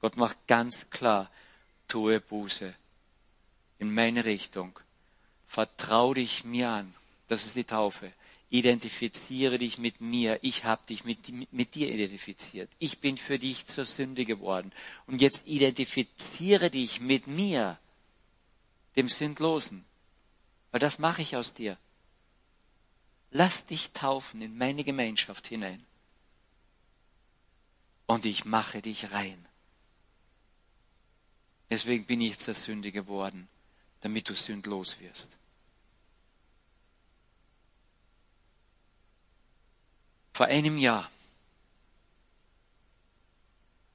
Gott 0.00 0.16
macht 0.16 0.46
ganz 0.46 0.88
klar, 0.90 1.30
tue 1.88 2.20
Buße 2.20 2.72
in 3.78 3.92
meine 3.92 4.24
Richtung. 4.24 4.78
Vertrau 5.46 6.14
dich 6.14 6.44
mir 6.44 6.70
an. 6.70 6.94
Das 7.30 7.46
ist 7.46 7.54
die 7.54 7.62
Taufe. 7.62 8.12
Identifiziere 8.48 9.56
dich 9.56 9.78
mit 9.78 10.00
mir. 10.00 10.40
Ich 10.42 10.64
habe 10.64 10.84
dich 10.84 11.04
mit, 11.04 11.52
mit, 11.52 11.76
dir 11.76 11.88
identifiziert. 11.88 12.68
Ich 12.80 12.98
bin 12.98 13.16
für 13.16 13.38
dich 13.38 13.66
zur 13.66 13.84
Sünde 13.84 14.24
geworden. 14.24 14.72
Und 15.06 15.22
jetzt 15.22 15.46
identifiziere 15.46 16.70
dich 16.70 17.00
mit 17.00 17.28
mir, 17.28 17.78
dem 18.96 19.08
Sündlosen. 19.08 19.84
Weil 20.72 20.80
das 20.80 20.98
mache 20.98 21.22
ich 21.22 21.36
aus 21.36 21.54
dir. 21.54 21.78
Lass 23.30 23.64
dich 23.64 23.92
taufen 23.92 24.42
in 24.42 24.58
meine 24.58 24.82
Gemeinschaft 24.82 25.46
hinein. 25.46 25.86
Und 28.06 28.26
ich 28.26 28.44
mache 28.44 28.82
dich 28.82 29.12
rein. 29.12 29.46
Deswegen 31.70 32.06
bin 32.06 32.20
ich 32.22 32.40
zur 32.40 32.54
Sünde 32.54 32.90
geworden, 32.90 33.48
damit 34.00 34.28
du 34.28 34.34
sündlos 34.34 34.98
wirst. 34.98 35.39
Vor 40.40 40.46
einem 40.46 40.78
Jahr 40.78 41.10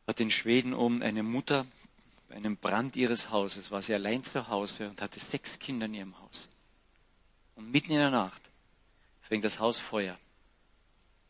hat 0.05 0.19
in 0.19 0.29
Schweden 0.29 0.75
um 0.75 1.01
eine 1.01 1.23
Mutter 1.23 1.65
bei 2.29 2.36
einem 2.36 2.55
Brand 2.55 2.95
ihres 2.95 3.31
Hauses, 3.31 3.71
war 3.71 3.81
sie 3.81 3.95
allein 3.95 4.23
zu 4.23 4.47
Hause 4.47 4.88
und 4.89 5.01
hatte 5.01 5.19
sechs 5.19 5.58
Kinder 5.58 5.88
in 5.88 5.95
ihrem 5.95 6.19
Haus. 6.19 6.47
Und 7.55 7.71
mitten 7.71 7.93
in 7.93 7.97
der 7.97 8.12
Nacht 8.12 8.43
fängt 9.23 9.43
das 9.43 9.58
Haus 9.58 9.79
Feuer. 9.79 10.19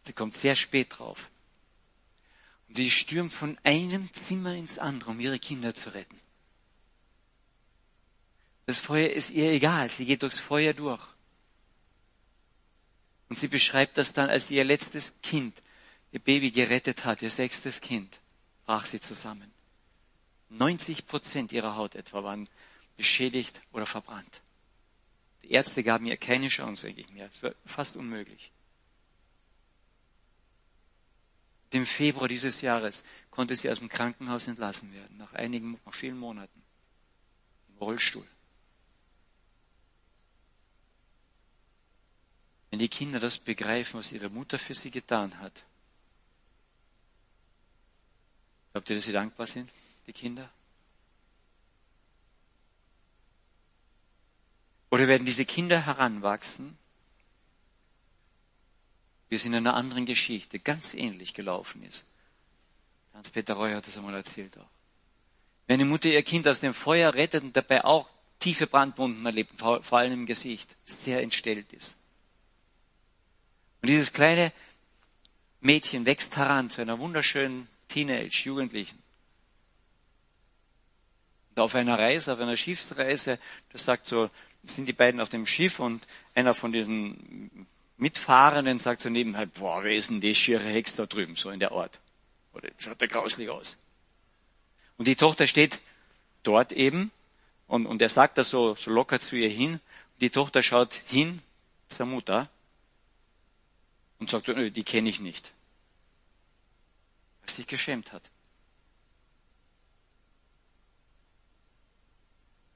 Sie 0.04 0.12
kommt 0.12 0.36
sehr 0.36 0.58
spät 0.58 0.88
drauf. 0.90 1.30
Und 2.68 2.76
sie 2.76 2.92
stürmt 2.92 3.34
von 3.34 3.58
einem 3.64 4.14
Zimmer 4.14 4.54
ins 4.54 4.80
andere, 4.80 5.12
um 5.12 5.22
ihre 5.22 5.40
Kinder 5.40 5.74
zu 5.74 5.94
retten. 5.94 6.20
Das 8.66 8.82
Feuer 8.82 9.12
ist 9.12 9.30
ihr 9.30 9.50
egal, 9.50 9.90
sie 9.90 10.04
geht 10.04 10.24
durchs 10.24 10.40
Feuer 10.40 10.74
durch. 10.74 11.15
Und 13.30 13.40
sie 13.40 13.48
beschreibt 13.48 13.98
das 13.98 14.14
dann, 14.14 14.30
als 14.30 14.50
ihr 14.52 14.64
letztes 14.64 15.14
Kind, 15.24 15.62
ihr 16.12 16.20
Baby 16.20 16.52
gerettet 16.52 17.06
hat, 17.06 17.22
ihr 17.22 17.32
sechstes 17.32 17.82
Kind, 17.82 18.20
brach 18.66 18.86
sie 18.86 19.02
zusammen. 19.02 19.52
90 20.50 21.06
Prozent 21.06 21.52
ihrer 21.52 21.76
Haut 21.76 21.96
etwa 21.96 22.24
waren 22.24 22.48
beschädigt 22.98 23.62
oder 23.74 23.86
verbrannt. 23.86 24.42
Die 25.44 25.52
Ärzte 25.52 25.84
gaben 25.84 26.06
ihr 26.06 26.18
keine 26.18 26.48
Chance 26.48 26.88
eigentlich 26.88 27.10
mehr. 27.10 27.28
Es 27.32 27.44
war 27.44 27.54
fast 27.66 27.96
unmöglich. 27.96 28.52
Im 31.72 31.86
Februar 31.86 32.30
dieses 32.30 32.62
Jahres 32.62 33.04
konnte 33.32 33.56
sie 33.56 33.70
aus 33.70 33.80
dem 33.80 33.90
Krankenhaus 33.90 34.48
entlassen 34.48 34.94
werden, 34.94 35.18
nach 35.18 35.34
einigen, 35.34 35.78
nach 35.86 35.94
vielen 35.94 36.18
Monaten. 36.18 36.64
Im 37.70 37.78
Rollstuhl. 37.80 38.26
Wenn 42.76 42.80
die 42.80 42.90
Kinder 42.90 43.22
das 43.22 43.38
begreifen, 43.38 44.02
was 44.02 44.12
ihre 44.12 44.28
Mutter 44.28 44.60
für 44.60 44.74
sie 44.74 44.92
getan 44.92 45.40
hat, 45.40 45.64
glaubt 48.74 48.90
ihr, 48.90 48.98
dass 48.98 49.06
sie 49.06 49.14
dankbar 49.14 49.48
sind, 49.48 49.70
die 50.08 50.12
Kinder? 50.12 50.50
Oder 54.92 55.08
werden 55.08 55.26
diese 55.26 55.46
Kinder 55.46 55.86
heranwachsen, 55.86 56.78
wie 59.30 59.36
es 59.36 59.46
in 59.46 59.56
einer 59.56 59.76
anderen 59.76 60.06
Geschichte 60.06 60.60
ganz 60.60 60.94
ähnlich 60.94 61.34
gelaufen 61.34 61.82
ist? 61.82 62.04
Hans-Peter 63.14 63.54
Reu 63.54 63.74
hat 63.74 63.88
das 63.88 63.96
einmal 63.96 64.16
erzählt 64.16 64.58
auch. 64.58 64.68
Wenn 65.68 65.76
eine 65.76 65.86
Mutter 65.86 66.10
ihr 66.10 66.24
Kind 66.24 66.46
aus 66.46 66.60
dem 66.60 66.74
Feuer 66.74 67.14
rettet 67.14 67.42
und 67.42 67.56
dabei 67.56 67.86
auch 67.86 68.10
tiefe 68.40 68.68
Brandwunden 68.68 69.26
erlebt, 69.26 69.58
vor 69.58 69.94
allem 69.94 70.12
im 70.12 70.26
Gesicht, 70.26 70.76
sehr 70.84 71.22
entstellt 71.22 71.72
ist. 71.72 71.96
Und 73.86 73.90
dieses 73.90 74.14
kleine 74.14 74.52
Mädchen 75.62 76.08
wächst 76.08 76.36
heran 76.36 76.72
zu 76.72 76.82
einer 76.82 77.00
wunderschönen 77.00 77.68
Teenage, 77.88 78.42
Jugendlichen. 78.46 78.98
Und 81.52 81.62
auf 81.62 81.76
einer 81.76 82.00
Reise, 82.00 82.34
auf 82.34 82.40
einer 82.40 82.58
Schiffsreise, 82.58 83.38
das 83.72 83.84
sagt 83.84 84.08
so, 84.08 84.32
sind 84.64 84.88
die 84.88 84.94
beiden 84.94 85.22
auf 85.22 85.30
dem 85.30 85.46
Schiff 85.46 85.80
und 85.80 86.08
einer 86.34 86.56
von 86.56 86.72
diesen 86.72 87.68
Mitfahrenden 87.98 88.80
sagt 88.80 89.02
so 89.02 89.10
nebenher, 89.10 89.46
boah, 89.46 89.84
wer 89.84 89.96
ist 89.96 90.10
denn 90.10 90.20
die 90.20 90.34
schiere 90.34 90.64
Hex 90.64 90.96
da 90.96 91.06
drüben, 91.06 91.36
so 91.36 91.52
in 91.52 91.60
der 91.60 91.72
Ort? 91.72 92.00
Oder 92.56 92.72
das 92.72 92.86
schaut 92.86 93.00
der 93.00 93.08
grauslich 93.08 93.52
aus. 93.52 93.78
Und 94.98 95.08
die 95.08 95.16
Tochter 95.16 95.46
steht 95.46 95.80
dort 96.42 96.72
eben 96.72 97.12
und, 97.68 97.86
und 97.86 98.02
er 98.02 98.10
sagt 98.10 98.40
das 98.40 98.50
so, 98.50 98.74
so 98.74 98.90
locker 98.90 99.20
zu 99.20 99.36
ihr 99.36 99.50
hin. 99.50 99.80
Die 100.22 100.32
Tochter 100.32 100.64
schaut 100.64 100.96
hin 101.06 101.44
zur 101.88 102.08
Mutter 102.08 102.50
und 104.26 104.44
sagt, 104.44 104.76
die 104.76 104.84
kenne 104.84 105.10
ich 105.10 105.20
nicht. 105.20 105.54
Sie 107.46 107.58
sich 107.58 107.68
geschämt 107.68 108.12
hat. 108.12 108.32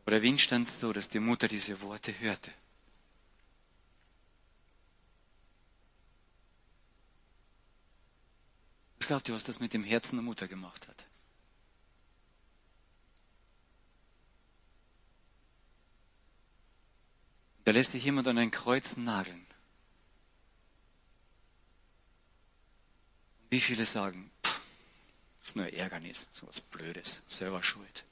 Aber 0.01 0.11
der 0.11 0.21
Wind 0.21 0.39
stand 0.39 0.67
so, 0.67 0.93
dass 0.93 1.09
die 1.09 1.19
Mutter 1.19 1.47
diese 1.47 1.81
Worte 1.81 2.17
hörte. 2.19 2.51
Was 8.99 9.07
glaubt 9.07 9.27
ihr, 9.29 9.35
was 9.35 9.43
das 9.43 9.59
mit 9.59 9.73
dem 9.73 9.83
Herzen 9.83 10.17
der 10.17 10.23
Mutter 10.23 10.47
gemacht 10.47 10.87
hat? 10.87 11.05
Da 17.65 17.71
lässt 17.71 17.91
sich 17.91 18.03
jemand 18.03 18.27
an 18.27 18.37
ein 18.37 18.51
Kreuz 18.51 18.97
nageln. 18.97 19.48
Wie 23.49 23.59
viele 23.59 23.85
sagen, 23.85 24.29
pff, 24.43 24.61
ist 25.43 25.55
nur 25.55 25.71
Ärgernis, 25.71 26.27
so 26.31 26.47
was 26.47 26.61
Blödes, 26.61 27.21
selber 27.27 27.63
schuld. 27.63 28.05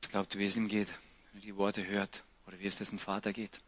Was 0.00 0.10
glaubt 0.10 0.38
wie 0.38 0.46
es 0.46 0.56
ihm 0.56 0.68
geht, 0.68 0.88
wenn 0.88 1.40
er 1.40 1.44
die 1.44 1.56
Worte 1.56 1.86
hört 1.86 2.22
oder 2.46 2.58
wie 2.58 2.66
es 2.66 2.76
dessen 2.76 2.98
Vater 2.98 3.32
geht? 3.32 3.60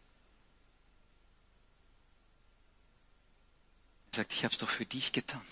Er 4.12 4.16
sagt, 4.16 4.32
ich 4.32 4.44
habe 4.44 4.52
es 4.52 4.58
doch 4.58 4.68
für 4.68 4.86
dich 4.86 5.12
getan. 5.12 5.42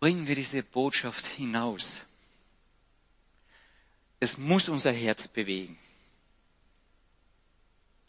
bringen 0.00 0.26
wir 0.26 0.34
diese 0.34 0.62
Botschaft 0.62 1.26
hinaus. 1.26 1.98
Es 4.18 4.38
muss 4.38 4.68
unser 4.68 4.92
Herz 4.92 5.28
bewegen, 5.28 5.78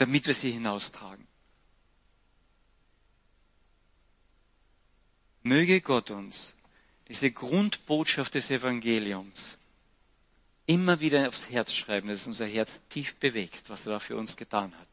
damit 0.02 0.26
wir 0.26 0.34
sie 0.34 0.52
hinaustragen. 0.52 1.28
Möge 5.44 5.80
Gott 5.80 6.10
uns 6.10 6.56
diese 7.08 7.30
Grundbotschaft 7.30 8.34
des 8.34 8.50
Evangeliums 8.50 9.58
immer 10.66 11.02
wieder 11.02 11.28
aufs 11.28 11.50
Herz 11.50 11.72
schreiben, 11.72 12.08
dass 12.08 12.26
unser 12.26 12.48
Herz 12.48 12.80
tief 12.90 13.16
bewegt, 13.18 13.70
was 13.70 13.86
er 13.86 13.92
da 13.92 14.00
für 14.00 14.18
uns 14.18 14.36
getan 14.36 14.74
hat. 14.76 14.88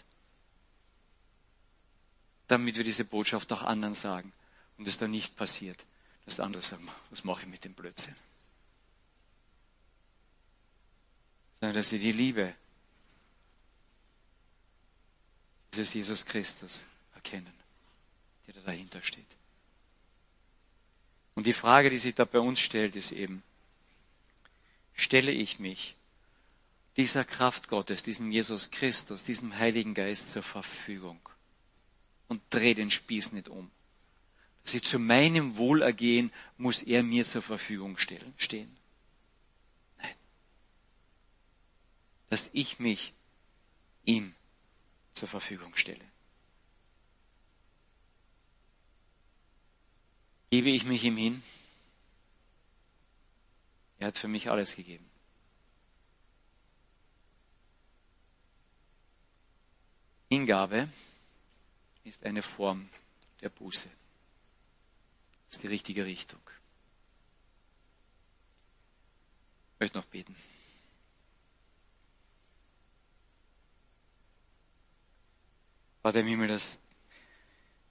Damit 2.46 2.76
wir 2.76 2.84
diese 2.84 3.06
Botschaft 3.06 3.50
auch 3.50 3.62
anderen 3.62 3.94
sagen 3.94 4.30
und 4.76 4.86
es 4.86 4.98
dann 4.98 5.10
nicht 5.10 5.36
passiert, 5.36 5.86
dass 6.26 6.38
andere 6.38 6.62
sagen, 6.62 6.86
was 7.08 7.24
mache 7.24 7.44
ich 7.44 7.48
mit 7.48 7.64
dem 7.64 7.72
Blödsinn? 7.72 8.14
Sondern 11.60 11.76
dass 11.76 11.88
sie 11.88 11.98
die 11.98 12.12
Liebe 12.12 12.54
dieses 15.72 15.92
Jesus 15.92 16.24
Christus 16.24 16.84
erkennen, 17.14 17.52
der 18.46 18.54
da 18.54 18.60
dahinter 18.60 19.02
steht. 19.02 19.26
Und 21.34 21.46
die 21.46 21.52
Frage, 21.52 21.90
die 21.90 21.98
sich 21.98 22.14
da 22.14 22.24
bei 22.24 22.40
uns 22.40 22.58
stellt, 22.58 22.96
ist 22.96 23.12
eben, 23.12 23.42
stelle 24.94 25.30
ich 25.30 25.58
mich 25.60 25.94
dieser 26.96 27.24
Kraft 27.24 27.68
Gottes, 27.68 28.02
diesem 28.02 28.32
Jesus 28.32 28.72
Christus, 28.72 29.22
diesem 29.22 29.56
Heiligen 29.56 29.94
Geist 29.94 30.30
zur 30.30 30.42
Verfügung 30.42 31.20
und 32.26 32.42
drehe 32.50 32.74
den 32.74 32.90
Spieß 32.90 33.32
nicht 33.32 33.48
um. 33.48 33.70
Dass 34.64 34.74
ich 34.74 34.82
zu 34.82 34.98
meinem 34.98 35.56
Wohlergehen 35.56 36.32
muss 36.56 36.82
er 36.82 37.04
mir 37.04 37.24
zur 37.24 37.40
Verfügung 37.40 37.96
stehen. 37.98 38.76
Nein. 39.98 40.14
Dass 42.30 42.50
ich 42.52 42.80
mich 42.80 43.14
ihm 44.04 44.34
zur 45.18 45.28
Verfügung 45.28 45.74
stelle. 45.74 46.04
Gebe 50.50 50.70
ich 50.70 50.84
mich 50.84 51.04
ihm 51.04 51.16
hin? 51.16 51.42
Er 53.98 54.08
hat 54.08 54.18
für 54.18 54.28
mich 54.28 54.48
alles 54.48 54.76
gegeben. 54.76 55.10
Hingabe 60.30 60.88
ist 62.04 62.24
eine 62.24 62.42
Form 62.42 62.88
der 63.40 63.48
Buße. 63.48 63.88
Das 65.48 65.56
ist 65.56 65.62
die 65.62 65.68
richtige 65.68 66.04
Richtung. 66.04 66.40
Ich 69.74 69.80
möchte 69.80 69.98
noch 69.98 70.06
beten. 70.06 70.36
Vater 76.02 76.20
im 76.20 76.26
Himmel, 76.26 76.48
das 76.48 76.78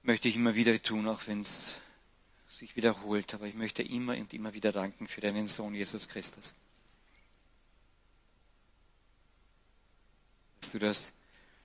möchte 0.03 0.29
ich 0.29 0.35
immer 0.35 0.55
wieder 0.55 0.81
tun, 0.81 1.07
auch 1.07 1.27
wenn 1.27 1.41
es 1.41 1.75
sich 2.49 2.75
wiederholt, 2.75 3.33
aber 3.33 3.45
ich 3.45 3.55
möchte 3.55 3.83
immer 3.83 4.15
und 4.17 4.33
immer 4.33 4.53
wieder 4.53 4.71
danken 4.71 5.07
für 5.07 5.21
deinen 5.21 5.47
Sohn 5.47 5.75
Jesus 5.75 6.07
Christus. 6.07 6.53
Dass 10.61 10.71
du 10.71 10.79
das, 10.79 11.11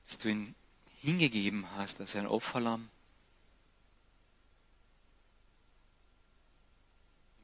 dass 0.07 0.19
du 0.19 0.29
ihn 0.29 0.55
hingegeben 1.01 1.67
hast 1.77 2.01
als 2.01 2.17
ein 2.17 2.27
Opferlamm. 2.27 2.91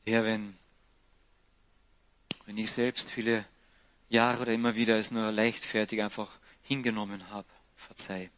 Herr, 0.07 0.24
wenn, 0.24 0.57
wenn 2.46 2.59
ich 2.59 2.70
selbst 2.70 3.11
viele 3.11 3.46
Jahre 4.09 4.42
oder 4.42 4.53
immer 4.53 4.74
wieder 4.74 4.99
es 4.99 5.11
nur 5.11 5.30
leichtfertig 5.30 6.03
einfach 6.03 6.30
hingenommen 6.62 7.30
habe, 7.30 7.49
verzeih. 7.76 8.30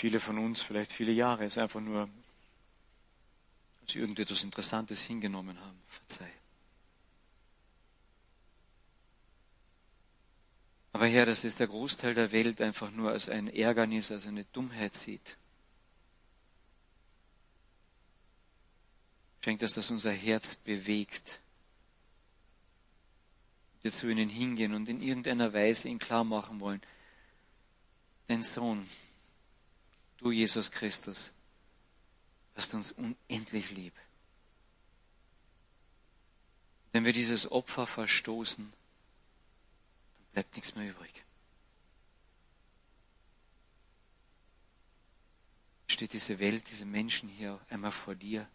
Viele 0.00 0.18
von 0.18 0.38
uns 0.38 0.62
vielleicht 0.62 0.92
viele 0.92 1.12
Jahre 1.12 1.44
es 1.44 1.58
einfach 1.58 1.78
nur 1.78 2.08
sie 3.86 3.98
irgendetwas 3.98 4.42
Interessantes 4.42 5.02
hingenommen 5.02 5.60
haben. 5.60 5.78
Verzeih. 5.88 6.32
Aber 10.94 11.06
Herr, 11.06 11.26
dass 11.26 11.44
es 11.44 11.56
der 11.56 11.66
Großteil 11.66 12.14
der 12.14 12.32
Welt 12.32 12.62
einfach 12.62 12.90
nur 12.92 13.10
als 13.10 13.28
ein 13.28 13.48
Ärgernis, 13.48 14.10
als 14.10 14.26
eine 14.26 14.46
Dummheit 14.46 14.94
sieht. 14.94 15.36
Schenkt, 19.44 19.60
dass 19.60 19.74
das 19.74 19.90
unser 19.90 20.12
Herz 20.12 20.54
bewegt. 20.54 21.40
Wir 23.82 23.90
zu 23.90 24.08
ihnen 24.08 24.30
hingehen 24.30 24.72
und 24.72 24.88
in 24.88 25.02
irgendeiner 25.02 25.52
Weise 25.52 25.88
ihn 25.88 25.98
klar 25.98 26.24
machen 26.24 26.58
wollen. 26.62 26.80
Dein 28.28 28.42
Sohn, 28.42 28.88
du 30.20 30.30
Jesus 30.30 30.70
Christus, 30.70 31.30
hast 32.54 32.74
uns 32.74 32.92
unendlich 32.92 33.70
lieb. 33.70 33.94
Wenn 36.92 37.04
wir 37.04 37.12
dieses 37.12 37.50
Opfer 37.50 37.86
verstoßen, 37.86 38.64
dann 40.18 40.32
bleibt 40.32 40.56
nichts 40.56 40.74
mehr 40.74 40.90
übrig. 40.90 41.24
Steht 45.88 46.12
diese 46.12 46.38
Welt, 46.38 46.68
diese 46.70 46.84
Menschen 46.84 47.28
hier 47.28 47.60
einmal 47.68 47.92
vor 47.92 48.14
dir. 48.14 48.48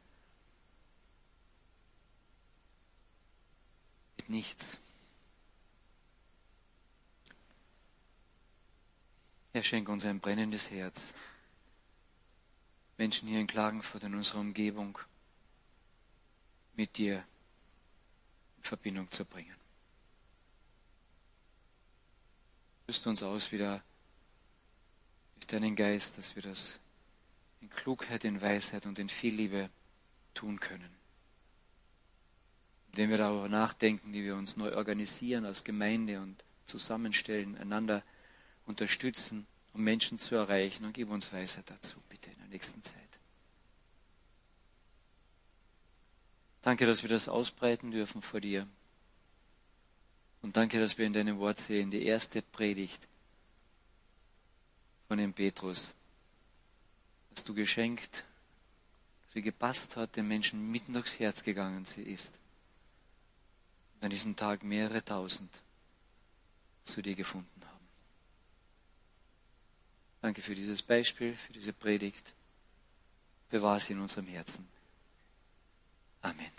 Mit 4.17 4.29
nichts. 4.29 4.77
Er 9.53 9.63
schenkt 9.63 9.89
uns 9.89 10.05
ein 10.05 10.19
brennendes 10.19 10.69
Herz. 10.69 11.13
Menschen 12.97 13.27
hier 13.27 13.39
in 13.39 13.47
Klagenfurt, 13.47 14.03
in 14.03 14.15
unserer 14.15 14.39
Umgebung, 14.39 14.97
mit 16.75 16.97
dir 16.97 17.25
in 18.57 18.63
Verbindung 18.63 19.11
zu 19.11 19.25
bringen. 19.25 19.55
Rüst 22.87 23.05
uns 23.07 23.23
aus 23.23 23.51
wieder 23.51 23.83
durch 25.35 25.47
deinen 25.47 25.75
Geist, 25.75 26.17
dass 26.17 26.35
wir 26.35 26.43
das 26.43 26.77
in 27.61 27.69
Klugheit, 27.69 28.23
in 28.23 28.41
Weisheit 28.41 28.85
und 28.85 28.99
in 28.99 29.09
viel 29.09 29.33
Liebe 29.33 29.69
tun 30.33 30.59
können. 30.59 30.93
Wenn 32.93 33.09
wir 33.09 33.17
darüber 33.17 33.49
nachdenken, 33.49 34.13
wie 34.13 34.23
wir 34.23 34.35
uns 34.35 34.55
neu 34.55 34.73
organisieren 34.73 35.45
als 35.45 35.63
Gemeinde 35.63 36.21
und 36.21 36.43
zusammenstellen, 36.65 37.57
einander 37.57 38.03
unterstützen, 38.65 39.47
um 39.73 39.83
Menschen 39.83 40.19
zu 40.19 40.35
erreichen, 40.35 40.85
und 40.85 40.93
gib 40.93 41.09
uns 41.09 41.33
Weisheit 41.33 41.69
dazu, 41.69 41.97
bitte 42.07 42.29
nächsten 42.55 42.81
Zeit. 42.81 42.93
Danke, 46.61 46.85
dass 46.85 47.03
wir 47.03 47.09
das 47.09 47.27
ausbreiten 47.27 47.91
dürfen 47.91 48.21
vor 48.21 48.39
dir. 48.39 48.65
Und 50.41 50.55
danke, 50.55 50.79
dass 50.79 50.97
wir 50.97 51.05
in 51.05 51.11
deinem 51.11 51.37
Wort 51.37 51.57
sehen, 51.59 51.91
die 51.91 52.05
erste 52.05 52.41
Predigt 52.41 53.01
von 55.09 55.17
dem 55.17 55.33
Petrus, 55.33 55.91
dass 57.31 57.43
du 57.43 57.53
geschenkt, 57.53 58.23
sie 59.33 59.41
gepasst 59.41 59.97
hat, 59.97 60.15
den 60.15 60.29
Menschen 60.29 60.71
mitten 60.71 60.93
durchs 60.93 61.19
Herz 61.19 61.43
gegangen 61.43 61.83
sie 61.83 62.03
ist. 62.03 62.33
Und 63.95 64.05
an 64.05 64.09
diesem 64.11 64.35
Tag 64.37 64.63
mehrere 64.63 65.03
tausend 65.03 65.61
zu 66.85 67.01
dir 67.01 67.15
gefunden 67.15 67.61
haben. 67.65 67.87
Danke 70.21 70.41
für 70.41 70.55
dieses 70.55 70.81
Beispiel, 70.81 71.35
für 71.35 71.53
diese 71.53 71.73
Predigt 71.73 72.33
Bewahr 73.55 73.79
sie 73.79 73.93
in 73.93 74.01
unserem 74.01 74.27
Herzen. 74.27 74.67
Amen. 76.21 76.51